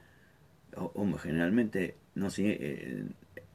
o, 0.75 1.19
generalmente, 1.19 1.99
no 2.15 2.31
sé, 2.31 2.57
eh, 2.59 3.07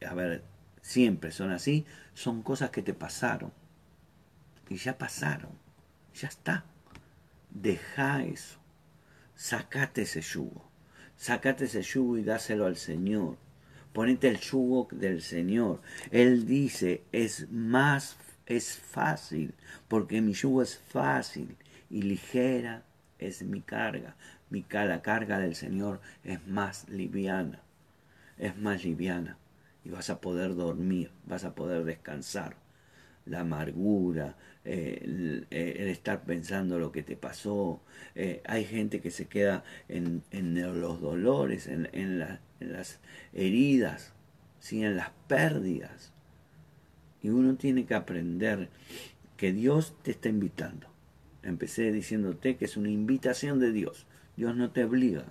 a 0.07 0.13
ver, 0.13 0.43
siempre 0.83 1.31
son 1.31 1.49
así, 1.49 1.87
son 2.13 2.43
cosas 2.43 2.69
que 2.69 2.83
te 2.83 2.93
pasaron. 2.93 3.51
Y 4.69 4.75
ya 4.75 4.99
pasaron, 4.99 5.51
ya 6.13 6.27
está. 6.27 6.63
Deja 7.49 8.23
eso, 8.23 8.59
sacate 9.33 10.03
ese 10.03 10.21
yugo. 10.21 10.70
Sácate 11.21 11.65
ese 11.65 11.83
yugo 11.83 12.17
y 12.17 12.23
dáselo 12.23 12.65
al 12.65 12.77
Señor. 12.77 13.37
Ponete 13.93 14.27
el 14.27 14.39
yugo 14.39 14.87
del 14.91 15.21
Señor. 15.21 15.79
Él 16.09 16.47
dice, 16.47 17.03
es 17.11 17.47
más, 17.51 18.17
es 18.47 18.75
fácil, 18.75 19.53
porque 19.87 20.19
mi 20.19 20.33
yugo 20.33 20.63
es 20.63 20.79
fácil 20.79 21.55
y 21.91 22.01
ligera 22.01 22.83
es 23.19 23.43
mi 23.43 23.61
carga. 23.61 24.15
Mi, 24.49 24.65
la 24.71 25.03
carga 25.03 25.37
del 25.37 25.53
Señor 25.53 26.01
es 26.23 26.43
más 26.47 26.89
liviana, 26.89 27.61
es 28.39 28.57
más 28.57 28.83
liviana. 28.83 29.37
Y 29.85 29.91
vas 29.91 30.09
a 30.09 30.21
poder 30.21 30.55
dormir, 30.55 31.11
vas 31.27 31.43
a 31.43 31.53
poder 31.53 31.83
descansar. 31.83 32.55
La 33.27 33.41
amargura, 33.41 34.37
eh, 34.63 34.99
el, 35.49 35.87
estar 35.89 36.23
pensando 36.23 36.79
lo 36.79 36.91
que 36.91 37.03
te 37.03 37.15
pasó. 37.15 37.81
Eh, 38.15 38.41
hay 38.45 38.65
gente 38.65 39.01
que 39.01 39.11
se 39.11 39.27
queda 39.27 39.63
en, 39.87 40.23
los 40.79 41.01
dolores, 41.01 41.67
en, 41.67 41.89
en, 41.93 42.19
las 42.19 42.99
heridas, 43.33 44.13
¿sí? 44.59 44.83
en 44.83 44.97
las 44.97 45.11
pérdidas. 45.27 46.13
Y 47.23 47.29
uno 47.29 47.55
tiene 47.55 47.85
que 47.85 47.95
aprender 47.95 48.69
que 49.37 49.51
Dios 49.53 49.95
te 50.03 50.11
está 50.11 50.29
invitando. 50.29 50.87
Empecé 51.43 51.91
diciéndote 51.91 52.57
que 52.57 52.65
es 52.65 52.77
una 52.77 52.89
invitación 52.89 53.59
de 53.59 53.71
Dios. 53.71 54.05
Dios 54.37 54.55
no 54.55 54.71
te 54.71 54.83
obliga. 54.83 55.25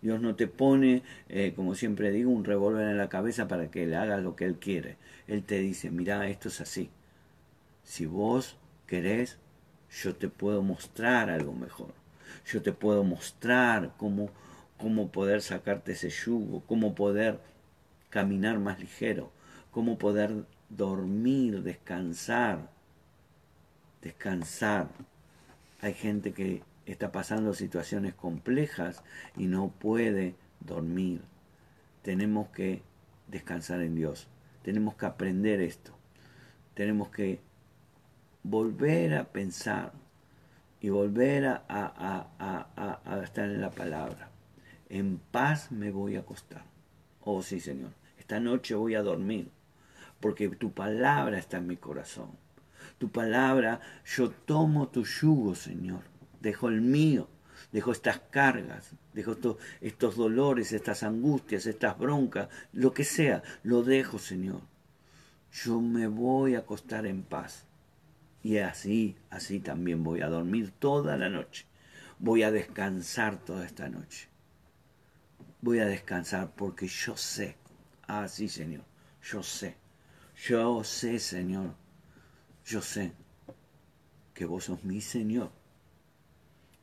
Dios 0.00 0.20
no 0.20 0.34
te 0.34 0.48
pone, 0.48 1.04
eh, 1.28 1.52
como 1.54 1.76
siempre 1.76 2.10
digo, 2.10 2.30
un 2.32 2.44
revólver 2.44 2.88
en 2.88 2.98
la 2.98 3.08
cabeza 3.08 3.46
para 3.46 3.70
que 3.70 3.86
le 3.86 3.94
hagas 3.94 4.20
lo 4.22 4.34
que 4.34 4.44
Él 4.44 4.56
quiere. 4.56 4.96
Él 5.28 5.44
te 5.44 5.60
dice, 5.60 5.90
mira, 5.90 6.28
esto 6.28 6.48
es 6.48 6.60
así. 6.60 6.90
Si 7.84 8.06
vos 8.06 8.58
querés, 8.86 9.38
yo 9.90 10.14
te 10.16 10.28
puedo 10.28 10.62
mostrar 10.62 11.30
algo 11.30 11.52
mejor. 11.52 11.94
Yo 12.46 12.62
te 12.62 12.72
puedo 12.72 13.04
mostrar 13.04 13.94
cómo, 13.96 14.30
cómo 14.78 15.10
poder 15.10 15.42
sacarte 15.42 15.92
ese 15.92 16.10
yugo, 16.10 16.62
cómo 16.66 16.94
poder 16.94 17.40
caminar 18.10 18.58
más 18.58 18.80
ligero, 18.80 19.30
cómo 19.70 19.98
poder 19.98 20.44
dormir, 20.68 21.62
descansar, 21.62 22.70
descansar. 24.00 24.88
Hay 25.80 25.94
gente 25.94 26.32
que 26.32 26.62
está 26.86 27.12
pasando 27.12 27.54
situaciones 27.54 28.14
complejas 28.14 29.02
y 29.36 29.46
no 29.46 29.70
puede 29.70 30.34
dormir. 30.60 31.22
Tenemos 32.02 32.48
que 32.48 32.82
descansar 33.28 33.82
en 33.82 33.94
Dios. 33.94 34.28
Tenemos 34.62 34.94
que 34.94 35.06
aprender 35.06 35.60
esto. 35.60 35.92
Tenemos 36.74 37.08
que 37.10 37.40
volver 38.42 39.14
a 39.14 39.24
pensar 39.24 39.92
y 40.80 40.88
volver 40.88 41.46
a, 41.68 43.22
estar 43.22 43.48
en 43.48 43.60
la 43.60 43.70
palabra. 43.70 44.30
En 44.88 45.18
paz 45.18 45.70
me 45.70 45.90
voy 45.90 46.16
a 46.16 46.20
acostar. 46.20 46.64
Oh 47.22 47.42
sí, 47.42 47.60
Señor. 47.60 47.90
Esta 48.18 48.40
noche 48.40 48.74
voy 48.74 48.94
a 48.94 49.02
dormir 49.02 49.50
porque 50.20 50.48
tu 50.48 50.72
palabra 50.72 51.38
está 51.38 51.58
en 51.58 51.68
mi 51.68 51.76
corazón. 51.76 52.30
Tu 52.98 53.10
palabra, 53.10 53.80
yo 54.04 54.30
tomo 54.30 54.88
tu 54.88 55.04
yugo, 55.04 55.54
Señor. 55.54 56.02
Dejo 56.40 56.68
el 56.68 56.80
mío. 56.80 57.28
Dejo 57.70 57.92
estas 57.92 58.18
cargas, 58.30 58.90
dejo 59.14 59.36
estos 59.80 60.16
dolores, 60.16 60.72
estas 60.72 61.02
angustias, 61.04 61.64
estas 61.64 61.98
broncas, 61.98 62.48
lo 62.72 62.92
que 62.92 63.04
sea, 63.04 63.42
lo 63.62 63.82
dejo, 63.82 64.18
Señor. 64.18 64.60
Yo 65.52 65.80
me 65.80 66.06
voy 66.06 66.54
a 66.54 66.60
acostar 66.60 67.06
en 67.06 67.22
paz 67.22 67.64
y 68.42 68.58
así, 68.58 69.16
así 69.30 69.60
también 69.60 70.02
voy 70.02 70.20
a 70.20 70.28
dormir 70.28 70.72
toda 70.72 71.16
la 71.16 71.28
noche. 71.28 71.66
Voy 72.18 72.42
a 72.42 72.50
descansar 72.50 73.38
toda 73.44 73.64
esta 73.64 73.88
noche. 73.88 74.28
Voy 75.60 75.78
a 75.78 75.86
descansar 75.86 76.52
porque 76.54 76.88
yo 76.88 77.16
sé. 77.16 77.56
Ah, 78.08 78.26
sí, 78.28 78.48
Señor. 78.48 78.84
Yo 79.22 79.42
sé. 79.42 79.76
Yo 80.36 80.82
sé, 80.82 81.18
Señor. 81.20 81.74
Yo 82.64 82.80
sé 82.82 83.12
que 84.34 84.44
vos 84.44 84.64
sos 84.64 84.82
mi 84.82 85.00
Señor. 85.00 85.52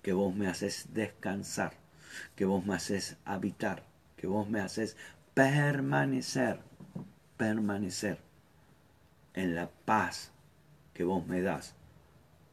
Que 0.02 0.14
vos 0.14 0.34
me 0.34 0.48
haces 0.48 0.88
descansar. 0.94 1.74
Que 2.36 2.46
vos 2.46 2.66
me 2.66 2.76
haces 2.76 3.18
habitar. 3.26 3.86
Que 4.16 4.28
vos 4.28 4.48
me 4.50 4.62
haces 4.62 4.96
permanecer. 5.34 6.62
Permanecer 7.36 8.20
en 9.34 9.56
la 9.56 9.70
paz 9.70 10.32
que 11.00 11.06
vos 11.06 11.26
me 11.28 11.42
das. 11.42 11.76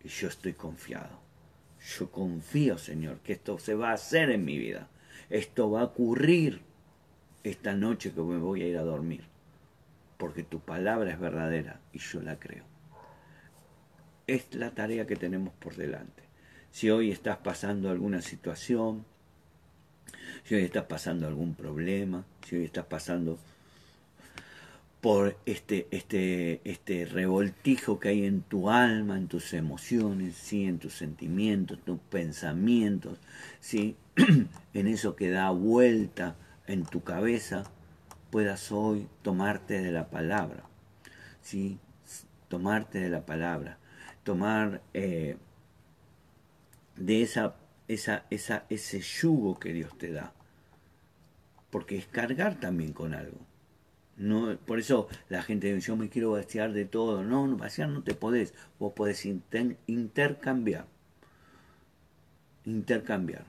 Y 0.04 0.08
yo 0.08 0.28
estoy 0.28 0.52
confiado. 0.52 1.18
Yo 1.98 2.12
confío, 2.12 2.78
Señor, 2.78 3.18
que 3.18 3.32
esto 3.32 3.58
se 3.58 3.74
va 3.74 3.90
a 3.90 3.94
hacer 3.94 4.30
en 4.30 4.44
mi 4.44 4.56
vida. 4.56 4.86
Esto 5.30 5.68
va 5.68 5.80
a 5.80 5.86
ocurrir 5.86 6.60
esta 7.42 7.74
noche 7.74 8.12
que 8.12 8.20
me 8.20 8.38
voy 8.38 8.62
a 8.62 8.68
ir 8.68 8.78
a 8.78 8.84
dormir. 8.84 9.24
Porque 10.16 10.44
tu 10.44 10.60
palabra 10.60 11.10
es 11.10 11.18
verdadera 11.18 11.80
y 11.92 11.98
yo 11.98 12.22
la 12.22 12.38
creo. 12.38 12.62
es 14.28 14.54
la 14.54 14.70
tarea 14.70 15.08
que 15.08 15.16
tenemos 15.16 15.52
por 15.54 15.74
delante. 15.74 16.22
Si 16.70 16.88
hoy 16.88 17.10
estás 17.10 17.38
pasando 17.38 17.90
alguna 17.90 18.22
situación, 18.22 19.04
si 20.44 20.54
hoy 20.54 20.62
estás 20.62 20.84
pasando 20.84 21.26
algún 21.26 21.56
problema, 21.56 22.24
si 22.46 22.54
hoy 22.54 22.66
estás 22.66 22.86
pasando 22.86 23.40
por 25.06 25.36
este, 25.46 25.86
este, 25.92 26.60
este 26.64 27.04
revoltijo 27.04 28.00
que 28.00 28.08
hay 28.08 28.24
en 28.24 28.42
tu 28.42 28.70
alma, 28.70 29.16
en 29.16 29.28
tus 29.28 29.54
emociones, 29.54 30.34
¿sí? 30.34 30.64
en 30.64 30.80
tus 30.80 30.94
sentimientos, 30.94 31.78
tus 31.84 32.00
pensamientos, 32.00 33.20
¿sí? 33.60 33.94
en 34.74 34.86
eso 34.88 35.14
que 35.14 35.30
da 35.30 35.50
vuelta 35.50 36.34
en 36.66 36.84
tu 36.84 37.04
cabeza, 37.04 37.62
puedas 38.32 38.72
hoy 38.72 39.06
tomarte 39.22 39.80
de 39.80 39.92
la 39.92 40.10
palabra, 40.10 40.64
¿sí? 41.40 41.78
tomarte 42.48 42.98
de 42.98 43.08
la 43.08 43.24
palabra, 43.24 43.78
tomar 44.24 44.82
eh, 44.92 45.36
de 46.96 47.22
esa, 47.22 47.54
esa, 47.86 48.24
esa, 48.30 48.64
ese 48.70 48.98
yugo 48.98 49.60
que 49.60 49.72
Dios 49.72 49.96
te 49.98 50.10
da, 50.10 50.32
porque 51.70 51.96
es 51.96 52.08
cargar 52.08 52.58
también 52.58 52.92
con 52.92 53.14
algo. 53.14 53.45
No, 54.16 54.56
por 54.66 54.78
eso 54.78 55.08
la 55.28 55.42
gente 55.42 55.72
dice, 55.72 55.88
yo 55.88 55.96
me 55.96 56.08
quiero 56.08 56.32
vaciar 56.32 56.72
de 56.72 56.84
todo. 56.86 57.22
No, 57.22 57.46
no, 57.46 57.56
vaciar 57.56 57.88
no 57.88 58.02
te 58.02 58.14
podés. 58.14 58.54
Vos 58.78 58.92
podés 58.94 59.26
intercambiar. 59.26 60.86
Intercambiar. 62.64 63.44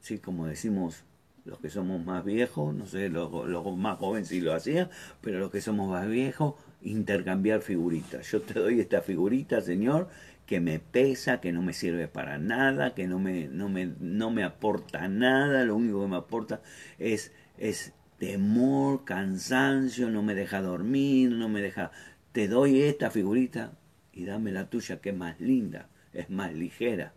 ¿Sí? 0.00 0.18
Como 0.18 0.46
decimos 0.46 1.04
los 1.44 1.58
que 1.58 1.70
somos 1.70 2.04
más 2.04 2.24
viejos, 2.24 2.74
no 2.74 2.86
sé, 2.86 3.08
los, 3.08 3.48
los 3.48 3.76
más 3.76 3.98
jóvenes 3.98 4.28
si 4.28 4.40
lo 4.40 4.52
hacían, 4.52 4.90
pero 5.22 5.38
los 5.38 5.50
que 5.50 5.62
somos 5.62 5.90
más 5.90 6.06
viejos, 6.06 6.54
intercambiar 6.82 7.62
figuritas. 7.62 8.30
Yo 8.30 8.42
te 8.42 8.54
doy 8.60 8.80
esta 8.80 9.00
figurita, 9.00 9.60
Señor, 9.62 10.08
que 10.46 10.60
me 10.60 10.78
pesa, 10.78 11.40
que 11.40 11.52
no 11.52 11.62
me 11.62 11.72
sirve 11.72 12.06
para 12.06 12.38
nada, 12.38 12.94
que 12.94 13.06
no 13.06 13.18
me, 13.18 13.48
no 13.48 13.68
me, 13.68 13.92
no 13.98 14.30
me 14.30 14.44
aporta 14.44 15.08
nada, 15.08 15.64
lo 15.64 15.76
único 15.76 16.02
que 16.02 16.08
me 16.08 16.16
aporta 16.16 16.60
es, 16.98 17.32
es 17.56 17.92
temor, 18.18 19.04
cansancio, 19.04 20.10
no 20.10 20.22
me 20.22 20.34
deja 20.34 20.60
dormir, 20.60 21.30
no 21.30 21.48
me 21.48 21.62
deja... 21.62 21.90
Te 22.32 22.48
doy 22.48 22.82
esta 22.82 23.10
figurita 23.10 23.72
y 24.12 24.24
dame 24.24 24.52
la 24.52 24.68
tuya 24.68 25.00
que 25.00 25.10
es 25.10 25.16
más 25.16 25.40
linda, 25.40 25.88
es 26.12 26.28
más 26.30 26.52
ligera, 26.52 27.12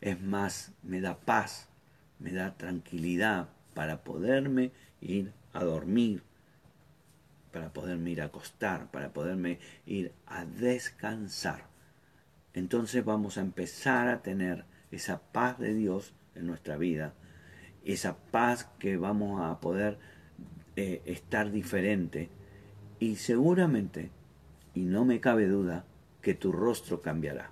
es 0.00 0.20
más, 0.20 0.72
me 0.82 1.00
da 1.00 1.18
paz, 1.18 1.68
me 2.18 2.32
da 2.32 2.56
tranquilidad 2.56 3.48
para 3.72 4.04
poderme 4.04 4.72
ir 5.00 5.32
a 5.52 5.64
dormir, 5.64 6.22
para 7.52 7.72
poderme 7.72 8.10
ir 8.10 8.20
a 8.20 8.26
acostar, 8.26 8.90
para 8.90 9.12
poderme 9.12 9.58
ir 9.86 10.12
a 10.26 10.44
descansar. 10.44 11.66
Entonces 12.52 13.04
vamos 13.04 13.38
a 13.38 13.40
empezar 13.40 14.08
a 14.08 14.22
tener 14.22 14.64
esa 14.90 15.20
paz 15.20 15.58
de 15.58 15.74
Dios 15.74 16.14
en 16.34 16.46
nuestra 16.46 16.76
vida, 16.76 17.14
esa 17.84 18.16
paz 18.16 18.68
que 18.78 18.96
vamos 18.96 19.40
a 19.40 19.60
poder 19.60 19.98
eh, 20.76 21.02
estar 21.06 21.50
diferente 21.50 22.28
y 22.98 23.16
seguramente, 23.16 24.10
y 24.74 24.80
no 24.80 25.04
me 25.04 25.20
cabe 25.20 25.46
duda, 25.46 25.84
que 26.20 26.34
tu 26.34 26.52
rostro 26.52 27.00
cambiará. 27.00 27.50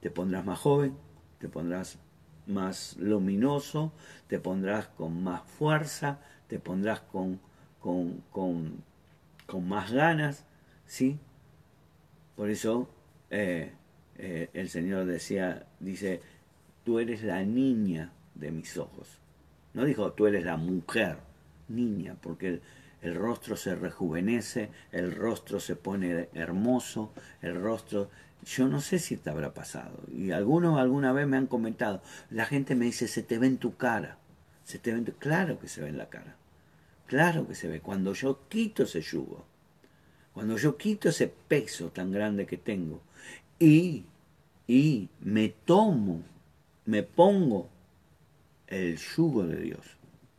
Te 0.00 0.10
pondrás 0.10 0.44
más 0.44 0.58
joven, 0.58 0.96
te 1.38 1.48
pondrás 1.48 1.98
más 2.46 2.96
luminoso, 2.98 3.92
te 4.26 4.38
pondrás 4.38 4.88
con 4.88 5.22
más 5.22 5.42
fuerza, 5.42 6.20
te 6.48 6.58
pondrás 6.58 7.00
con, 7.00 7.40
con, 7.80 8.22
con, 8.30 8.82
con 9.46 9.68
más 9.68 9.92
ganas, 9.92 10.46
¿sí? 10.86 11.18
Por 12.36 12.50
eso 12.50 12.88
eh, 13.30 13.72
eh, 14.16 14.50
el 14.54 14.68
Señor 14.68 15.06
decía, 15.06 15.66
dice, 15.80 16.20
tú 16.84 16.98
eres 16.98 17.22
la 17.22 17.42
niña 17.44 18.12
de 18.34 18.50
mis 18.50 18.76
ojos. 18.76 19.20
No 19.72 19.84
dijo, 19.84 20.12
tú 20.12 20.26
eres 20.26 20.44
la 20.44 20.56
mujer 20.56 21.18
niña, 21.68 22.16
porque 22.20 22.60
el, 23.02 23.14
rostro 23.14 23.56
se 23.56 23.74
rejuvenece, 23.74 24.70
el 24.92 25.14
rostro 25.14 25.60
se 25.60 25.76
pone 25.76 26.28
hermoso, 26.34 27.12
el 27.42 27.60
rostro... 27.60 28.10
Yo 28.44 28.68
no 28.68 28.82
sé 28.82 28.98
si 28.98 29.16
te 29.16 29.30
habrá 29.30 29.54
pasado. 29.54 30.00
Y 30.14 30.32
algunos 30.32 30.78
alguna 30.78 31.12
vez 31.12 31.26
me 31.26 31.38
han 31.38 31.46
comentado, 31.46 32.02
la 32.28 32.44
gente 32.44 32.74
me 32.74 32.84
dice, 32.84 33.08
se 33.08 33.22
te 33.22 33.38
ve 33.38 33.46
en 33.46 33.56
tu 33.56 33.76
cara. 33.76 34.18
Se 34.64 34.78
te 34.78 34.92
ve 34.92 35.02
Claro 35.18 35.58
que 35.58 35.68
se 35.68 35.80
ve 35.80 35.88
en 35.88 35.98
la 35.98 36.10
cara. 36.10 36.36
Claro 37.06 37.46
que 37.46 37.54
se 37.54 37.68
ve. 37.68 37.80
Cuando 37.80 38.12
yo 38.12 38.40
quito 38.48 38.82
ese 38.82 39.00
yugo, 39.00 39.46
cuando 40.34 40.56
yo 40.56 40.76
quito 40.76 41.08
ese 41.08 41.28
peso 41.28 41.90
tan 41.90 42.10
grande 42.10 42.44
que 42.44 42.56
tengo 42.56 43.00
y, 43.58 44.04
y 44.66 45.08
me 45.20 45.48
tomo, 45.48 46.22
me 46.86 47.04
pongo 47.04 47.68
el 48.66 48.96
yugo 48.96 49.46
de 49.46 49.60
Dios, 49.60 49.93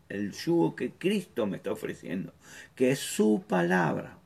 el 0.10 0.32
yugo 0.32 0.76
que 0.76 0.92
Cristo 0.92 1.48
me 1.48 1.58
está 1.58 1.72
ofreciendo, 1.72 2.34
que 2.76 2.92
es 2.92 3.00
su 3.00 3.44
palabra, 3.48 4.18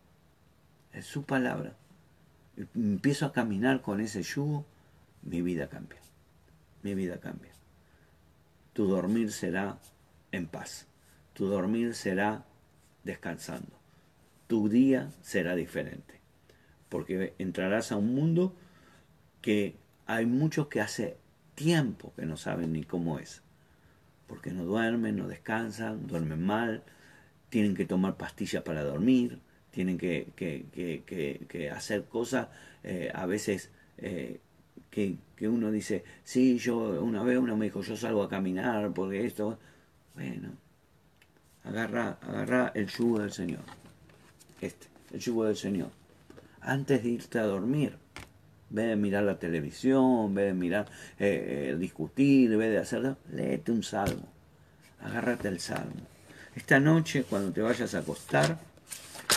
es 0.94 1.06
su 1.06 1.24
palabra. 1.24 1.76
Empiezo 2.76 3.26
a 3.26 3.34
caminar 3.34 3.82
con 3.82 4.02
ese 4.02 4.24
yugo, 4.24 4.65
mi 5.22 5.42
vida 5.42 5.70
cambia, 5.70 6.00
mi 6.84 6.94
vida 6.96 7.20
cambia. 7.20 7.52
Tu 8.74 8.86
dormir 8.88 9.32
será 9.32 9.80
en 10.32 10.48
paz, 10.48 10.88
tu 11.34 11.48
dormir 11.48 11.96
será 11.96 12.46
descansando, 13.04 13.72
tu 14.48 14.70
día 14.70 15.12
será 15.22 15.56
diferente, 15.56 16.20
porque 16.89 17.34
entrarás 17.38 17.92
a 17.92 17.98
un 17.98 18.13
mundo 18.13 18.56
que 19.42 19.76
hay 20.06 20.26
muchos 20.26 20.68
que 20.68 20.82
hace 20.82 21.18
tiempo 21.56 22.13
que 22.15 22.26
no 22.26 22.36
saben 22.36 22.74
ni 22.74 22.84
cómo 22.84 23.20
es 23.20 23.42
porque 24.30 24.52
no 24.52 24.63
duermen, 24.63 25.18
no 25.18 25.28
descansan, 25.28 26.08
duermen 26.08 26.46
mal, 26.46 26.84
tienen 27.50 27.76
que 27.76 27.86
tomar 27.86 28.15
pastillas 28.15 28.63
para 28.63 28.84
dormir, 28.84 29.39
tienen 29.72 29.98
que, 29.98 30.28
que, 30.36 31.72
hacer 31.72 32.06
cosas 32.06 32.48
eh, 32.84 33.12
a 33.13 33.26
veces 33.26 33.72
eh, 33.98 34.39
que, 34.92 35.18
uno 35.42 35.72
dice, 35.72 36.04
sí, 36.24 36.60
yo 36.60 36.78
una 37.02 37.24
vez 37.24 37.39
uno 37.39 37.58
me 37.58 37.65
dijo, 37.65 37.82
yo 37.82 37.98
salgo 37.98 38.24
a 38.24 38.30
caminar 38.30 38.92
porque 38.94 39.26
esto, 39.26 39.58
bueno, 40.13 40.52
agarra, 41.63 42.20
agarra 42.22 42.72
el 42.76 42.88
yugo 42.88 43.20
del 43.20 43.32
Señor, 43.32 43.62
este, 44.62 44.88
el 45.12 45.20
yugo 45.20 45.46
del 45.46 45.56
Señor, 45.56 45.89
antes 46.62 47.04
de 47.04 47.10
irte 47.10 47.39
a 47.39 47.44
dormir 47.44 47.98
ve 48.69 48.84
de 48.84 48.95
mirar 48.95 49.23
la 49.23 49.39
televisión, 49.39 50.34
ve 50.34 50.43
de 50.45 50.53
mirar, 50.53 50.86
eh, 51.19 51.71
eh, 51.71 51.77
discutir, 51.77 52.55
ve 52.55 52.69
de 52.69 52.77
hacer, 52.77 53.15
léete 53.32 53.71
un 53.71 53.84
salmo, 53.84 54.27
agárrate 55.01 55.47
el 55.47 55.60
salmo. 55.60 56.08
Esta 56.55 56.79
noche, 56.79 57.23
cuando 57.23 57.51
te 57.51 57.62
vayas 57.62 57.95
a 57.95 57.99
acostar, 57.99 58.60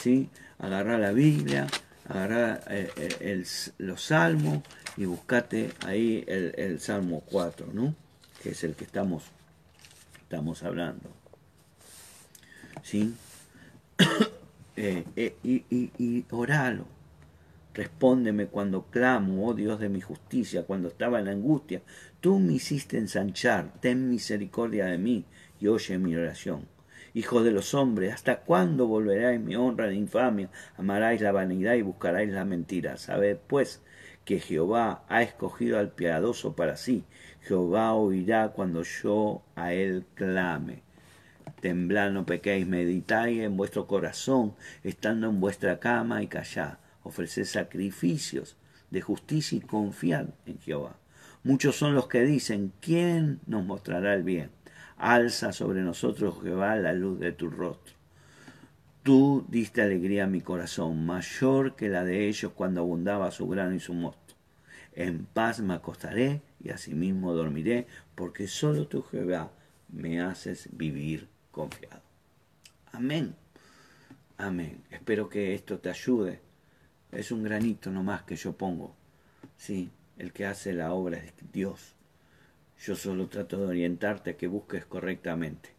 ¿sí? 0.02 0.28
agarra 0.58 0.98
la 0.98 1.12
Biblia, 1.12 1.66
agarra 2.08 2.60
eh, 2.68 3.44
los 3.78 4.02
salmos 4.02 4.62
y 4.96 5.04
buscate 5.04 5.72
ahí 5.86 6.24
el, 6.26 6.80
salmo 6.80 7.22
4, 7.26 7.68
¿no? 7.72 7.94
que 8.42 8.50
es 8.50 8.64
el 8.64 8.74
que 8.74 8.84
estamos, 8.84 9.24
estamos 10.22 10.62
hablando. 10.62 11.10
¿Sí? 12.82 13.14
y, 14.76 15.64
y, 15.70 15.92
y 15.98 16.24
oralo 16.30 17.01
Respóndeme 17.74 18.48
cuando 18.48 18.90
clamo, 18.90 19.46
oh 19.48 19.54
Dios 19.54 19.80
de 19.80 19.88
mi 19.88 20.02
justicia, 20.02 20.64
cuando 20.64 20.88
estaba 20.88 21.18
en 21.18 21.24
la 21.24 21.30
angustia. 21.30 21.80
Tú 22.20 22.38
me 22.38 22.52
hiciste 22.52 22.98
ensanchar, 22.98 23.72
ten 23.80 24.10
misericordia 24.10 24.86
de 24.86 24.98
mí 24.98 25.24
y 25.58 25.68
oye 25.68 25.96
mi 25.96 26.14
oración. 26.14 26.68
Hijo 27.14 27.42
de 27.42 27.50
los 27.50 27.72
hombres, 27.72 28.12
¿hasta 28.12 28.40
cuándo 28.40 28.86
volveráis 28.86 29.40
mi 29.40 29.56
honra 29.56 29.86
de 29.86 29.94
infamia? 29.94 30.50
Amaráis 30.76 31.22
la 31.22 31.32
vanidad 31.32 31.74
y 31.74 31.82
buscaráis 31.82 32.30
la 32.30 32.44
mentira. 32.44 32.98
Sabed, 32.98 33.38
pues, 33.46 33.82
que 34.26 34.38
Jehová 34.38 35.04
ha 35.08 35.22
escogido 35.22 35.78
al 35.78 35.92
piadoso 35.92 36.54
para 36.54 36.76
sí. 36.76 37.04
Jehová 37.40 37.94
oirá 37.94 38.50
cuando 38.50 38.82
yo 38.82 39.42
a 39.56 39.72
él 39.72 40.04
clame. 40.14 40.82
Temblad, 41.60 42.12
no 42.12 42.26
pequéis, 42.26 42.66
meditáis 42.66 43.40
en 43.40 43.56
vuestro 43.56 43.86
corazón, 43.86 44.54
estando 44.84 45.28
en 45.28 45.40
vuestra 45.40 45.80
cama 45.80 46.22
y 46.22 46.26
callad 46.26 46.81
ofrecer 47.02 47.46
sacrificios 47.46 48.56
de 48.90 49.00
justicia 49.00 49.58
y 49.58 49.60
confiar 49.60 50.34
en 50.46 50.58
Jehová. 50.60 50.96
Muchos 51.44 51.76
son 51.76 51.94
los 51.94 52.06
que 52.08 52.22
dicen, 52.22 52.72
¿quién 52.80 53.40
nos 53.46 53.64
mostrará 53.64 54.14
el 54.14 54.22
bien? 54.22 54.50
Alza 54.96 55.52
sobre 55.52 55.80
nosotros, 55.80 56.36
Jehová, 56.42 56.76
la 56.76 56.92
luz 56.92 57.18
de 57.18 57.32
tu 57.32 57.50
rostro. 57.50 57.94
Tú 59.02 59.44
diste 59.48 59.82
alegría 59.82 60.24
a 60.24 60.28
mi 60.28 60.40
corazón, 60.40 61.04
mayor 61.04 61.74
que 61.74 61.88
la 61.88 62.04
de 62.04 62.28
ellos 62.28 62.52
cuando 62.54 62.82
abundaba 62.82 63.32
su 63.32 63.48
grano 63.48 63.74
y 63.74 63.80
su 63.80 63.94
mosto. 63.94 64.34
En 64.94 65.24
paz 65.24 65.58
me 65.60 65.74
acostaré 65.74 66.42
y 66.62 66.70
asimismo 66.70 67.32
dormiré, 67.32 67.88
porque 68.14 68.46
solo 68.46 68.86
tú, 68.86 69.02
Jehová, 69.02 69.50
me 69.88 70.20
haces 70.20 70.68
vivir 70.70 71.28
confiado. 71.50 72.02
Amén. 72.92 73.34
Amén. 74.36 74.84
Espero 74.90 75.28
que 75.28 75.54
esto 75.54 75.78
te 75.80 75.90
ayude 75.90 76.40
es 77.12 77.30
un 77.30 77.42
granito 77.42 77.90
nomás 77.90 78.22
que 78.22 78.36
yo 78.36 78.56
pongo 78.56 78.96
Sí, 79.56 79.90
el 80.18 80.32
que 80.32 80.46
hace 80.46 80.72
la 80.72 80.92
obra 80.92 81.18
es 81.18 81.32
Dios. 81.52 81.94
Yo 82.80 82.96
solo 82.96 83.28
trato 83.28 83.58
de 83.58 83.66
orientarte 83.66 84.30
a 84.30 84.36
que 84.36 84.48
busques 84.48 84.84
correctamente. 84.84 85.70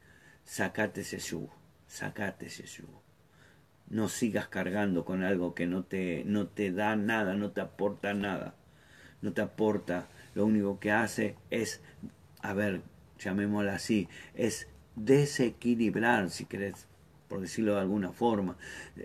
Sacate 0.45 1.01
ese 1.01 1.19
yugo, 1.19 1.53
sacate 1.87 2.45
ese 2.45 2.65
yugo. 2.65 3.01
No 3.89 4.07
sigas 4.07 4.47
cargando 4.47 5.03
con 5.03 5.23
algo 5.23 5.53
que 5.53 5.67
no 5.67 5.83
te, 5.83 6.23
no 6.25 6.47
te 6.47 6.71
da 6.71 6.95
nada, 6.95 7.35
no 7.35 7.51
te 7.51 7.61
aporta 7.61 8.13
nada. 8.13 8.55
No 9.21 9.33
te 9.33 9.41
aporta, 9.41 10.07
lo 10.35 10.45
único 10.45 10.79
que 10.79 10.91
hace 10.91 11.35
es, 11.49 11.81
a 12.41 12.53
ver, 12.53 12.81
llamémosla 13.19 13.75
así, 13.75 14.09
es 14.33 14.67
desequilibrar, 14.95 16.29
si 16.29 16.45
querés, 16.45 16.87
por 17.27 17.41
decirlo 17.41 17.75
de 17.75 17.81
alguna 17.81 18.11
forma. 18.11 18.57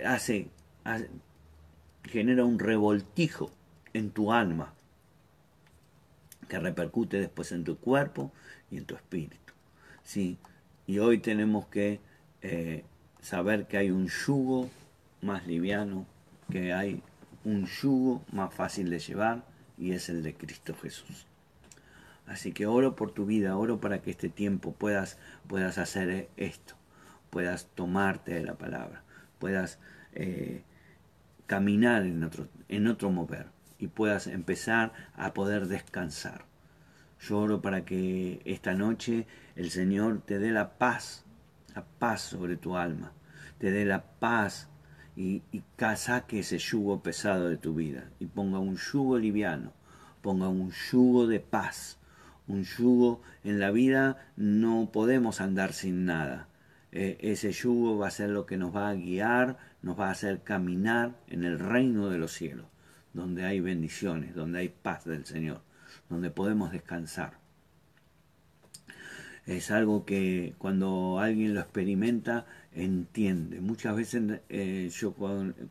Hace 0.05 0.51
genera 2.09 2.45
un 2.45 2.59
revoltijo 2.59 3.51
en 3.93 4.11
tu 4.11 4.33
alma 4.33 4.75
que 6.49 6.59
repercute 6.59 7.21
después 7.21 7.53
en 7.53 7.65
tu 7.65 7.79
cuerpo 7.79 8.33
y 8.71 8.79
en 8.79 8.85
tu 8.85 8.95
espíritu. 8.95 9.53
¿sí? 10.03 10.39
Y 10.87 10.99
hoy 10.99 11.19
tenemos 11.19 11.67
que 11.67 12.01
eh, 12.43 12.85
saber 13.21 13.67
que 13.67 13.77
hay 13.77 13.91
un 13.91 14.09
yugo 14.09 14.71
más 15.21 15.47
liviano, 15.47 16.07
que 16.51 16.73
hay 16.73 17.03
un 17.45 17.67
yugo 17.67 18.23
más 18.33 18.53
fácil 18.55 18.91
de 18.91 18.99
llevar 18.99 19.45
y 19.77 19.93
es 19.93 20.09
el 20.09 20.23
de 20.23 20.35
Cristo 20.35 20.75
Jesús. 20.81 21.27
Así 22.27 22.53
que 22.53 22.67
oro 22.67 22.95
por 22.95 23.11
tu 23.11 23.25
vida, 23.25 23.57
oro 23.57 23.81
para 23.81 24.03
que 24.03 24.11
este 24.11 24.29
tiempo 24.29 24.73
puedas, 24.73 25.19
puedas 25.47 25.79
hacer 25.79 26.29
esto, 26.37 26.75
puedas 27.31 27.67
tomarte 27.75 28.35
de 28.35 28.45
la 28.45 28.55
palabra, 28.55 29.03
puedas 29.39 29.79
eh, 30.13 30.63
caminar 31.49 32.05
en 32.05 32.23
otro, 32.23 32.47
en 32.69 32.87
otro 32.87 33.11
mover 33.11 33.47
y 33.79 33.89
puedas 33.89 34.27
empezar 34.27 34.93
a 35.17 35.33
poder 35.35 35.67
descansar. 35.67 36.45
Yo 37.21 37.39
oro 37.39 37.63
para 37.63 37.85
que 37.85 38.41
esta 38.45 38.75
noche 38.75 39.27
el 39.57 39.71
Señor 39.71 40.21
te 40.25 40.39
dé 40.39 40.53
la 40.53 40.79
paz, 40.79 41.25
la 41.75 41.85
paz 41.85 42.21
sobre 42.21 42.57
tu 42.57 42.77
alma, 42.77 43.13
te 43.59 43.73
dé 43.73 43.87
la 43.87 44.05
paz 44.05 44.69
y, 45.17 45.43
y 45.51 45.63
saque 45.97 46.41
ese 46.41 46.59
yugo 46.59 47.03
pesado 47.03 47.49
de 47.49 47.57
tu 47.57 47.75
vida 47.75 48.11
y 48.21 48.27
ponga 48.27 48.59
un 48.59 48.77
yugo 48.77 49.19
liviano, 49.19 49.73
ponga 50.21 50.49
un 50.49 50.71
yugo 50.71 51.27
de 51.27 51.41
paz, 51.41 51.99
un 52.47 52.63
yugo 52.63 53.23
en 53.43 53.59
la 53.59 53.71
vida 53.71 54.19
no 54.37 54.91
podemos 54.93 55.41
andar 55.41 55.73
sin 55.73 56.05
nada. 56.05 56.49
E, 56.93 57.19
ese 57.21 57.53
yugo 57.53 57.99
va 57.99 58.09
a 58.09 58.13
ser 58.13 58.31
lo 58.31 58.47
que 58.47 58.57
nos 58.59 58.75
va 58.75 58.91
a 58.91 58.95
guiar, 58.95 59.59
nos 59.89 59.99
va 59.99 60.09
a 60.09 60.13
hacer 60.13 60.43
caminar 60.43 61.17
en 61.29 61.45
el 61.45 61.59
reino 61.59 62.11
de 62.11 62.19
los 62.19 62.33
cielos 62.33 62.67
donde 63.15 63.45
hay 63.45 63.61
bendiciones, 63.61 64.35
donde 64.35 64.61
hay 64.61 64.69
paz 64.69 65.05
del 65.05 65.25
Señor, 65.25 65.63
donde 66.09 66.31
podemos 66.31 66.71
descansar. 66.73 67.39
Es 69.47 69.71
algo 69.71 70.05
que 70.05 70.55
cuando 70.59 71.19
alguien 71.21 71.55
lo 71.55 71.61
experimenta, 71.61 72.45
entiende. 72.75 73.63
Muchas 73.63 73.97
veces 73.97 74.41
eh, 74.51 74.91
yo 74.93 75.15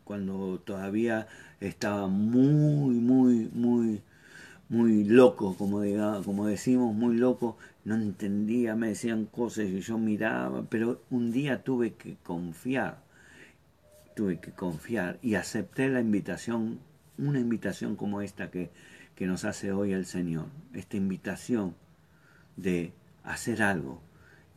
cuando, 0.04 0.58
todavía 0.64 1.28
estaba 1.60 2.08
muy, 2.08 2.96
muy, 2.96 3.48
muy, 3.54 4.02
muy 4.68 5.04
loco, 5.04 5.56
como, 5.56 5.80
diga, 5.80 6.20
como 6.24 6.46
decimos, 6.46 6.92
muy 6.92 7.16
loco, 7.16 7.56
no 7.84 7.94
entendía, 7.94 8.74
me 8.74 8.88
decían 8.88 9.26
cosas 9.26 9.66
y 9.66 9.80
yo 9.80 9.96
miraba, 9.96 10.64
pero 10.68 11.02
un 11.10 11.30
día 11.30 11.62
tuve 11.62 11.94
que 11.94 12.16
confiar, 12.24 12.98
tuve 14.18 14.40
que 14.40 14.50
confiar 14.50 15.20
y 15.22 15.36
acepté 15.36 15.88
la 15.88 16.00
invitación 16.00 16.80
una 17.18 17.38
invitación 17.38 17.94
como 17.94 18.20
esta 18.20 18.50
que, 18.50 18.72
que 19.14 19.28
nos 19.28 19.44
hace 19.44 19.70
hoy 19.70 19.92
el 19.92 20.06
Señor, 20.06 20.46
esta 20.74 20.96
invitación 20.96 21.76
de 22.56 22.92
hacer 23.22 23.62
algo. 23.62 24.02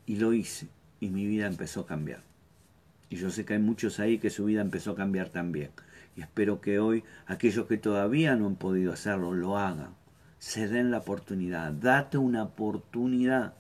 Y 0.08 0.16
lo 0.16 0.34
hice 0.34 0.68
y 1.00 1.10
mi 1.10 1.28
vida 1.28 1.46
empezó 1.46 1.82
a 1.82 1.86
cambiar. 1.86 2.24
Y 3.12 3.18
yo 3.18 3.30
sé 3.30 3.46
que 3.46 3.54
hay 3.54 3.60
muchos 3.60 4.00
ahí 4.00 4.18
que 4.18 4.32
su 4.32 4.46
vida 4.46 4.62
empezó 4.62 4.94
a 4.94 4.96
cambiar 4.96 5.30
también. 5.30 5.70
Y 6.16 6.22
espero 6.22 6.60
que 6.60 6.80
hoy 6.80 7.04
aquellos 7.28 7.68
que 7.68 7.78
todavía 7.78 8.36
no 8.36 8.48
han 8.48 8.56
podido 8.56 8.92
hacerlo 8.92 9.32
lo 9.32 9.60
hagan. 9.60 9.94
Se 10.40 10.68
den 10.70 10.90
la 10.90 10.98
oportunidad. 10.98 11.72
Date 11.72 12.18
una 12.18 12.42
oportunidad 12.42 13.54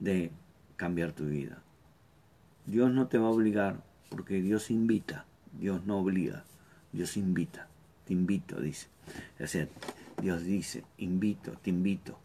de 0.00 0.32
cambiar 0.74 1.12
tu 1.12 1.26
vida. 1.26 1.62
Dios 2.66 2.90
no 2.90 3.06
te 3.06 3.18
va 3.18 3.28
a 3.28 3.30
obligar 3.30 3.87
porque 4.08 4.40
Dios 4.42 4.70
invita. 4.70 5.24
Dios 5.58 5.84
no 5.86 5.98
obliga. 5.98 6.44
Dios 6.92 7.16
invita 7.16 7.68
te 8.08 8.14
invito, 8.14 8.58
dice. 8.58 8.86
O 9.38 10.22
Dios 10.22 10.42
dice, 10.42 10.82
invito, 10.96 11.52
te 11.62 11.68
invito, 11.68 12.18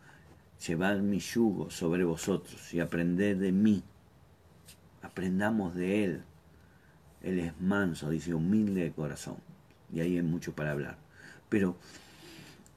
llevad 0.66 1.00
mi 1.00 1.20
yugo 1.20 1.70
sobre 1.70 2.06
vosotros 2.06 2.74
y 2.74 2.80
aprended 2.80 3.38
de 3.38 3.52
mí. 3.52 3.84
Aprendamos 5.02 5.76
de 5.76 6.06
Él. 6.06 6.24
Él 7.22 7.40
es 7.40 7.60
manso, 7.60 8.10
dice, 8.10 8.34
humilde 8.34 8.86
de 8.86 8.92
corazón. 8.94 9.36
Y 9.94 10.00
ahí 10.00 10.16
hay 10.16 10.24
mucho 10.24 10.54
para 10.54 10.72
hablar. 10.72 10.98
Pero 11.50 11.76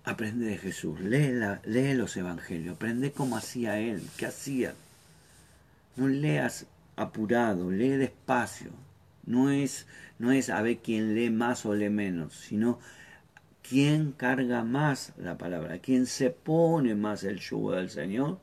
aprende 0.04 0.46
de 0.46 0.58
Jesús, 0.58 0.98
lee, 1.00 1.32
lee 1.64 1.94
los 1.94 2.16
evangelios, 2.16 2.74
aprende 2.74 3.12
cómo 3.12 3.36
hacía 3.36 3.78
Él, 3.78 4.02
qué 4.16 4.26
hacía. 4.26 4.74
No 5.94 6.08
leas 6.08 6.66
apurado, 6.96 7.70
lee 7.70 7.90
despacio. 7.90 8.72
No 9.26 9.50
es, 9.50 9.86
no 10.18 10.32
es 10.32 10.50
a 10.50 10.62
ver 10.62 10.78
quién 10.78 11.14
lee 11.14 11.30
más 11.30 11.66
o 11.66 11.74
lee 11.74 11.90
menos, 11.90 12.34
sino 12.34 12.78
quién 13.68 14.12
carga 14.12 14.62
más 14.64 15.12
la 15.16 15.36
palabra, 15.36 15.80
quién 15.80 16.06
se 16.06 16.30
pone 16.30 16.94
más 16.94 17.24
el 17.24 17.40
yugo 17.40 17.72
del 17.72 17.90
Señor, 17.90 18.38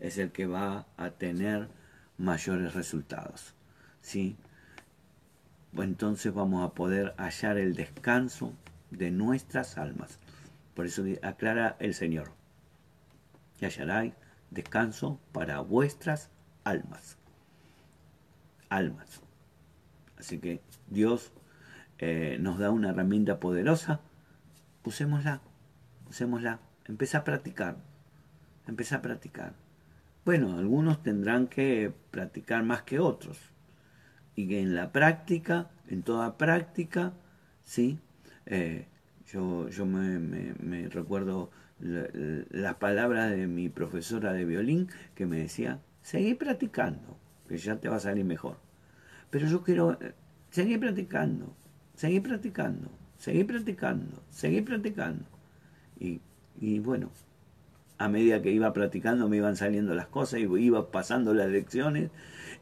es 0.00 0.18
el 0.18 0.32
que 0.32 0.46
va 0.46 0.86
a 0.96 1.10
tener 1.10 1.68
mayores 2.18 2.74
resultados. 2.74 3.54
¿sí? 4.00 4.36
Entonces 5.76 6.32
vamos 6.32 6.64
a 6.64 6.74
poder 6.74 7.14
hallar 7.18 7.58
el 7.58 7.74
descanso 7.74 8.52
de 8.90 9.10
nuestras 9.10 9.76
almas. 9.76 10.18
Por 10.74 10.86
eso 10.86 11.04
aclara 11.22 11.76
el 11.80 11.94
Señor. 11.94 12.32
Y 13.60 13.64
hallaráis 13.64 14.14
descanso 14.50 15.18
para 15.32 15.60
vuestras 15.60 16.30
almas. 16.64 17.16
Almas. 18.68 19.23
Así 20.18 20.38
que 20.38 20.60
Dios 20.88 21.32
eh, 21.98 22.38
nos 22.40 22.58
da 22.58 22.70
una 22.70 22.90
herramienta 22.90 23.40
poderosa 23.40 24.00
usémosla, 24.84 25.40
usémosla, 26.08 26.60
empecé 26.84 27.16
a 27.16 27.24
practicar, 27.24 27.76
empecé 28.66 28.94
a 28.94 29.02
practicar. 29.02 29.54
Bueno, 30.24 30.58
algunos 30.58 31.02
tendrán 31.02 31.48
que 31.48 31.92
practicar 32.10 32.62
más 32.62 32.82
que 32.82 32.98
otros. 32.98 33.38
Y 34.36 34.48
que 34.48 34.60
en 34.60 34.74
la 34.74 34.90
práctica, 34.92 35.70
en 35.88 36.02
toda 36.02 36.36
práctica, 36.36 37.12
¿sí? 37.64 37.98
Eh, 38.46 38.86
yo 39.26 39.68
yo 39.68 39.86
me, 39.86 40.88
recuerdo 40.88 41.50
las 41.80 42.74
palabras 42.76 43.30
de 43.30 43.46
mi 43.46 43.68
profesora 43.68 44.32
de 44.32 44.44
violín 44.44 44.88
que 45.14 45.26
me 45.26 45.38
decía, 45.38 45.80
seguí 46.02 46.34
practicando, 46.34 47.18
que 47.48 47.58
ya 47.58 47.76
te 47.76 47.88
va 47.88 47.96
a 47.96 48.00
salir 48.00 48.24
mejor. 48.24 48.58
Pero 49.34 49.48
yo 49.48 49.64
quiero 49.64 50.00
eh, 50.00 50.14
seguir 50.52 50.78
practicando, 50.78 51.56
seguir 51.96 52.22
practicando, 52.22 52.88
seguí 53.18 53.42
practicando, 53.42 54.22
seguí 54.30 54.62
practicando. 54.62 55.24
Y, 55.98 56.20
y, 56.60 56.78
bueno, 56.78 57.10
a 57.98 58.06
medida 58.06 58.40
que 58.42 58.52
iba 58.52 58.72
practicando 58.72 59.28
me 59.28 59.38
iban 59.38 59.56
saliendo 59.56 59.92
las 59.96 60.06
cosas, 60.06 60.38
iba 60.38 60.92
pasando 60.92 61.34
las 61.34 61.48
lecciones, 61.48 62.12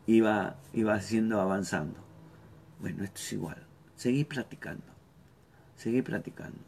iba, 0.07 0.57
iba 0.73 0.95
haciendo, 0.95 1.43
avanzando. 1.43 2.01
Bueno, 2.81 3.05
esto 3.05 3.21
es 3.21 3.33
igual. 3.35 3.59
Seguí 3.95 4.25
practicando, 4.25 4.95
seguí 5.77 6.01
practicando. 6.01 6.65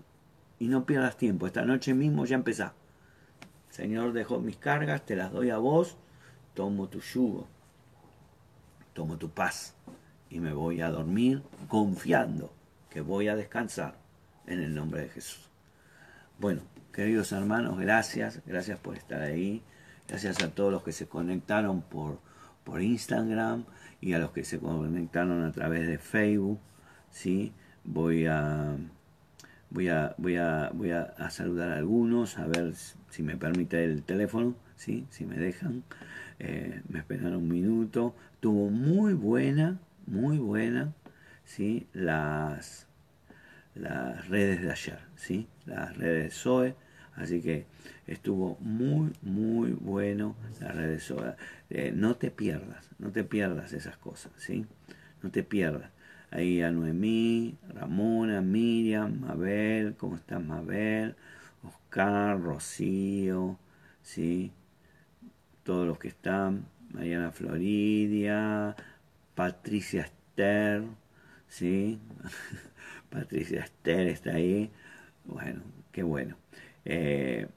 Y 0.58 0.68
no 0.68 0.84
pierdas 0.84 1.16
tiempo, 1.16 1.46
esta 1.46 1.64
noche 1.64 1.94
mismo 1.94 2.26
ya 2.26 2.36
empezá. 2.36 2.74
Señor, 3.70 4.12
dejo 4.12 4.38
mis 4.38 4.58
cargas, 4.58 5.06
te 5.06 5.16
las 5.16 5.32
doy 5.32 5.48
a 5.48 5.56
vos, 5.56 5.96
tomo 6.52 6.90
tu 6.90 7.00
yugo, 7.00 7.48
tomo 8.94 9.18
tu 9.18 9.30
paz 9.30 9.74
y 10.30 10.40
me 10.40 10.52
voy 10.52 10.80
a 10.80 10.90
dormir 10.90 11.42
confiando 11.68 12.52
que 12.90 13.02
voy 13.02 13.28
a 13.28 13.36
descansar 13.36 13.96
en 14.46 14.60
el 14.60 14.74
nombre 14.74 15.02
de 15.02 15.08
Jesús. 15.08 15.50
Bueno, 16.38 16.62
queridos 16.92 17.32
hermanos, 17.32 17.78
gracias, 17.78 18.40
gracias 18.46 18.78
por 18.78 18.96
estar 18.96 19.20
ahí, 19.20 19.62
gracias 20.08 20.42
a 20.42 20.50
todos 20.50 20.72
los 20.72 20.82
que 20.82 20.92
se 20.92 21.06
conectaron 21.06 21.82
por, 21.82 22.20
por 22.64 22.80
Instagram 22.80 23.64
y 24.00 24.14
a 24.14 24.18
los 24.18 24.30
que 24.30 24.44
se 24.44 24.58
conectaron 24.58 25.44
a 25.44 25.52
través 25.52 25.86
de 25.86 25.98
Facebook, 25.98 26.60
¿sí? 27.10 27.52
Voy 27.84 28.26
a, 28.26 28.76
voy 29.70 29.88
a, 29.88 30.14
voy 30.18 30.36
a, 30.36 30.70
voy 30.72 30.90
a, 30.92 31.30
saludar 31.30 31.70
a 31.70 31.76
algunos, 31.76 32.38
a 32.38 32.46
ver 32.46 32.74
si 33.10 33.22
me 33.22 33.36
permite 33.36 33.84
el 33.84 34.02
teléfono, 34.02 34.54
¿sí? 34.76 35.06
Si 35.10 35.24
me 35.24 35.36
dejan. 35.36 35.84
Eh, 36.38 36.82
me 36.88 36.98
esperan 36.98 37.36
un 37.36 37.48
minuto. 37.48 38.14
Tuvo 38.44 38.68
muy 38.68 39.14
buena, 39.14 39.80
muy 40.04 40.36
buena, 40.36 40.92
¿sí? 41.46 41.88
Las, 41.94 42.86
las 43.74 44.28
redes 44.28 44.60
de 44.60 44.70
ayer, 44.70 44.98
¿sí? 45.16 45.48
Las 45.64 45.96
redes 45.96 46.24
de 46.24 46.30
Zoe. 46.30 46.76
Así 47.14 47.40
que 47.40 47.64
estuvo 48.06 48.58
muy, 48.60 49.14
muy 49.22 49.72
bueno 49.72 50.36
las 50.60 50.74
redes 50.74 50.90
de 50.90 51.00
Zoe. 51.00 51.34
Eh, 51.70 51.92
no 51.96 52.16
te 52.16 52.30
pierdas, 52.30 52.90
no 52.98 53.12
te 53.12 53.24
pierdas 53.24 53.72
esas 53.72 53.96
cosas, 53.96 54.30
¿sí? 54.36 54.66
No 55.22 55.30
te 55.30 55.42
pierdas. 55.42 55.90
Ahí 56.30 56.60
a 56.60 56.70
Noemí, 56.70 57.56
Ramona, 57.70 58.42
Miriam, 58.42 59.20
Mabel, 59.20 59.94
¿cómo 59.96 60.16
estás 60.16 60.44
Mabel? 60.44 61.16
Oscar, 61.62 62.38
Rocío, 62.38 63.58
¿sí? 64.02 64.52
Todos 65.62 65.86
los 65.86 65.98
que 65.98 66.08
están, 66.08 66.66
Mariana 66.94 67.32
Floridia, 67.32 68.76
Patricia 69.34 70.02
Esther, 70.02 70.84
¿sí? 71.48 71.98
Patricia 73.10 73.64
Esther 73.64 74.06
está 74.06 74.34
ahí. 74.34 74.70
Bueno, 75.24 75.62
qué 75.90 76.04
bueno. 76.04 76.36
Eh, 76.84 77.48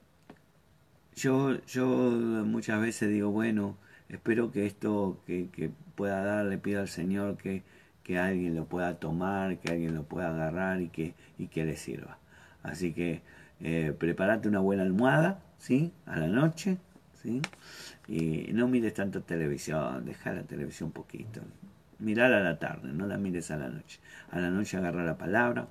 yo, 1.14 1.64
yo 1.66 1.86
muchas 1.86 2.80
veces 2.80 3.10
digo, 3.10 3.30
bueno, 3.30 3.76
espero 4.08 4.50
que 4.50 4.66
esto 4.66 5.22
que, 5.24 5.48
que 5.50 5.70
pueda 5.94 6.24
dar, 6.24 6.46
le 6.46 6.58
pido 6.58 6.80
al 6.80 6.88
Señor 6.88 7.36
que, 7.36 7.62
que 8.02 8.18
alguien 8.18 8.56
lo 8.56 8.64
pueda 8.64 8.98
tomar, 8.98 9.58
que 9.58 9.70
alguien 9.70 9.94
lo 9.94 10.02
pueda 10.02 10.30
agarrar 10.30 10.80
y 10.80 10.88
que, 10.88 11.14
y 11.38 11.46
que 11.46 11.64
le 11.64 11.76
sirva. 11.76 12.18
Así 12.64 12.92
que 12.92 13.22
eh, 13.60 13.94
prepárate 13.96 14.48
una 14.48 14.60
buena 14.60 14.82
almohada, 14.82 15.42
¿sí? 15.58 15.92
A 16.06 16.18
la 16.18 16.26
noche, 16.26 16.78
¿sí? 17.22 17.40
Y 18.08 18.50
no 18.52 18.66
mires 18.68 18.94
tanto 18.94 19.22
televisión, 19.22 20.04
deja 20.06 20.32
la 20.32 20.42
televisión 20.42 20.88
un 20.88 20.92
poquito. 20.92 21.42
Mirar 21.98 22.32
a 22.32 22.40
la 22.40 22.58
tarde, 22.58 22.92
no 22.92 23.06
la 23.06 23.18
mires 23.18 23.50
a 23.50 23.56
la 23.56 23.68
noche. 23.68 24.00
A 24.30 24.40
la 24.40 24.50
noche 24.50 24.78
agarra 24.78 25.04
la 25.04 25.18
palabra, 25.18 25.68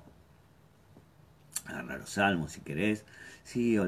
agarra 1.66 1.98
los 1.98 2.10
salmos 2.10 2.52
si 2.52 2.60
querés, 2.60 3.04
sí, 3.42 3.76
o 3.78 3.84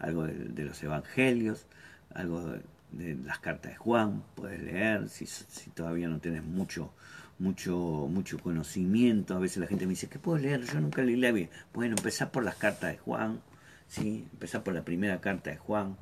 algo 0.00 0.26
de, 0.26 0.64
los 0.64 0.82
evangelios, 0.82 1.66
algo 2.14 2.44
de, 2.92 3.14
las 3.24 3.38
cartas 3.38 3.72
de 3.72 3.76
Juan, 3.78 4.22
puedes 4.34 4.62
leer, 4.62 5.08
si, 5.08 5.26
si 5.26 5.70
todavía 5.70 6.08
no 6.08 6.18
tienes 6.18 6.44
mucho, 6.44 6.92
mucho, 7.38 8.08
mucho 8.10 8.38
conocimiento. 8.38 9.34
A 9.34 9.38
veces 9.38 9.58
la 9.58 9.66
gente 9.66 9.86
me 9.86 9.90
dice, 9.90 10.08
¿qué 10.08 10.18
puedo 10.18 10.38
leer? 10.38 10.62
Yo 10.62 10.80
nunca 10.80 11.02
leí 11.02 11.16
la 11.16 11.32
Biblia. 11.32 11.50
Bueno, 11.72 11.96
empezar 11.96 12.30
por 12.30 12.44
las 12.44 12.56
cartas 12.56 12.92
de 12.92 12.98
Juan, 12.98 13.40
¿sí? 13.86 14.26
empezar 14.32 14.62
por 14.62 14.74
la 14.74 14.84
primera 14.84 15.20
carta 15.20 15.50
de 15.50 15.56
Juan, 15.56 15.96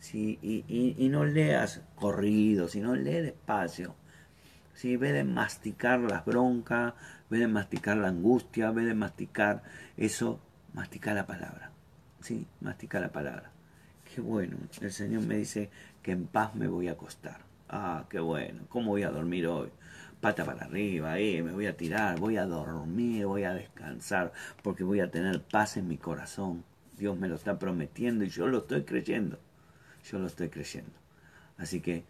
¿sí? 0.00 0.38
y, 0.42 0.64
y, 0.66 0.96
y 0.98 1.08
no 1.08 1.24
leas 1.24 1.82
corrido, 1.94 2.68
sino 2.68 2.96
lee 2.96 3.20
despacio. 3.20 3.94
¿sí? 4.74 4.96
Ve 4.96 5.12
de 5.12 5.24
masticar 5.24 6.00
las 6.00 6.24
broncas, 6.24 6.94
ve 7.28 7.38
de 7.38 7.48
masticar 7.48 7.96
la 7.96 8.08
angustia, 8.08 8.70
ve 8.72 8.84
de 8.84 8.94
masticar 8.94 9.62
eso, 9.96 10.40
masticar 10.74 11.14
la 11.14 11.26
palabra. 11.26 11.70
¿sí? 12.20 12.46
Masticar 12.60 13.02
la 13.02 13.12
palabra. 13.12 13.50
Qué 14.12 14.20
bueno, 14.20 14.56
el 14.80 14.92
Señor 14.92 15.22
me 15.22 15.36
dice 15.36 15.70
que 16.02 16.12
en 16.12 16.26
paz 16.26 16.54
me 16.54 16.66
voy 16.66 16.88
a 16.88 16.92
acostar. 16.92 17.42
Ah, 17.68 18.06
qué 18.10 18.18
bueno, 18.18 18.62
¿cómo 18.68 18.90
voy 18.90 19.04
a 19.04 19.10
dormir 19.10 19.46
hoy? 19.46 19.68
Pata 20.20 20.44
para 20.44 20.64
arriba, 20.64 21.18
eh, 21.18 21.42
me 21.42 21.52
voy 21.52 21.66
a 21.66 21.76
tirar, 21.76 22.18
voy 22.18 22.36
a 22.36 22.44
dormir, 22.44 23.24
voy 23.26 23.44
a 23.44 23.54
descansar, 23.54 24.32
porque 24.62 24.82
voy 24.82 25.00
a 25.00 25.10
tener 25.10 25.40
paz 25.42 25.76
en 25.76 25.86
mi 25.86 25.96
corazón. 25.96 26.64
Dios 26.98 27.16
me 27.16 27.28
lo 27.28 27.36
está 27.36 27.58
prometiendo 27.58 28.24
y 28.24 28.28
yo 28.28 28.48
lo 28.48 28.58
estoy 28.58 28.82
creyendo. 28.82 29.38
Yo 30.04 30.18
lo 30.18 30.26
estoy 30.26 30.48
creyendo. 30.48 30.92
Así 31.58 31.80
que 31.80 32.04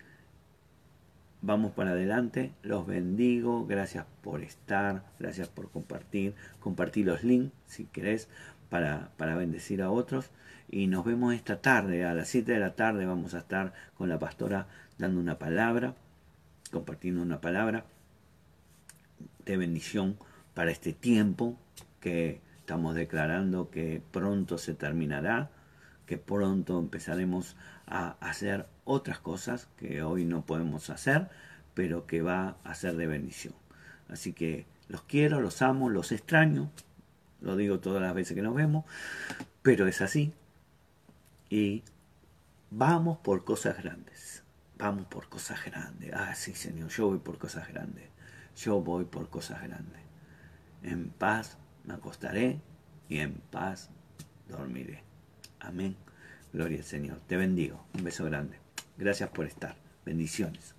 vamos 1.43 1.73
para 1.73 1.91
adelante, 1.91 2.53
los 2.63 2.87
bendigo, 2.87 3.67
gracias 3.67 4.07
por 4.23 4.43
estar, 4.43 5.05
gracias 5.19 5.49
por 5.49 5.71
compartir, 5.71 6.35
compartir 6.61 7.07
los 7.07 7.25
links 7.25 7.53
si 7.67 7.85
querés 7.87 8.29
para, 8.69 9.11
para 9.17 9.35
bendecir 9.35 9.83
a 9.83 9.91
otros. 9.91 10.31
Y 10.69 10.87
nos 10.87 11.05
vemos 11.05 11.35
esta 11.35 11.61
tarde, 11.61 12.05
a 12.05 12.15
las 12.15 12.29
7 12.29 12.53
de 12.53 12.61
la 12.61 12.77
tarde 12.77 13.07
vamos 13.07 13.35
a 13.35 13.39
estar 13.39 13.73
con 13.97 14.09
la 14.09 14.19
pastora 14.19 14.69
dando 14.99 15.21
una 15.21 15.39
palabra, 15.39 15.95
compartiendo 16.71 17.23
una 17.23 17.41
palabra 17.41 17.85
de 19.45 19.57
bendición 19.57 20.17
para 20.55 20.71
este 20.71 20.93
tiempo 20.93 21.57
que 22.01 22.41
estamos 22.61 22.95
declarando 22.95 23.71
que 23.71 24.01
pronto 24.13 24.59
se 24.59 24.75
terminará, 24.75 25.51
que 26.11 26.19
pronto 26.19 26.77
empezaremos 26.81 27.55
a 27.87 28.17
hacer 28.19 28.67
otras 28.85 29.21
cosas 29.21 29.69
que 29.77 30.03
hoy 30.03 30.25
no 30.25 30.45
podemos 30.45 30.91
hacer, 30.91 31.29
pero 31.73 32.09
que 32.09 32.21
va 32.21 32.57
a 32.65 32.75
ser 32.75 32.97
de 32.97 33.07
bendición. 33.07 33.55
Así 34.09 34.33
que 34.33 34.67
los 34.89 35.03
quiero, 35.03 35.41
los 35.41 35.63
amo, 35.63 35.89
los 35.89 36.11
extraño, 36.11 36.69
lo 37.41 37.55
digo 37.55 37.79
todas 37.79 38.03
las 38.03 38.13
veces 38.13 38.35
que 38.35 38.43
nos 38.43 38.57
vemos, 38.57 38.87
pero 39.63 39.87
es 39.87 40.01
así. 40.01 40.33
Y 41.49 41.85
vamos 42.73 43.19
por 43.19 43.45
cosas 43.45 43.81
grandes, 43.81 44.43
vamos 44.79 45.07
por 45.07 45.29
cosas 45.29 45.65
grandes. 45.65 46.11
Ah, 46.13 46.35
sí, 46.35 46.57
Señor, 46.57 46.89
yo 46.89 47.07
voy 47.07 47.19
por 47.19 47.39
cosas 47.39 47.69
grandes, 47.69 48.09
yo 48.57 48.81
voy 48.81 49.05
por 49.05 49.31
cosas 49.31 49.63
grandes. 49.63 50.03
En 50.83 51.11
paz 51.11 51.57
me 51.85 51.95
acostaré 51.95 52.61
y 53.09 53.19
en 53.19 53.35
paz 53.53 53.91
dormiré. 54.49 55.09
Amén. 55.61 55.97
Gloria 56.53 56.79
al 56.79 56.85
Señor. 56.85 57.21
Te 57.27 57.37
bendigo. 57.37 57.85
Un 57.95 58.05
beso 58.05 58.25
grande. 58.25 58.57
Gracias 58.99 59.31
por 59.31 59.47
estar. 59.47 59.77
Bendiciones. 60.05 60.75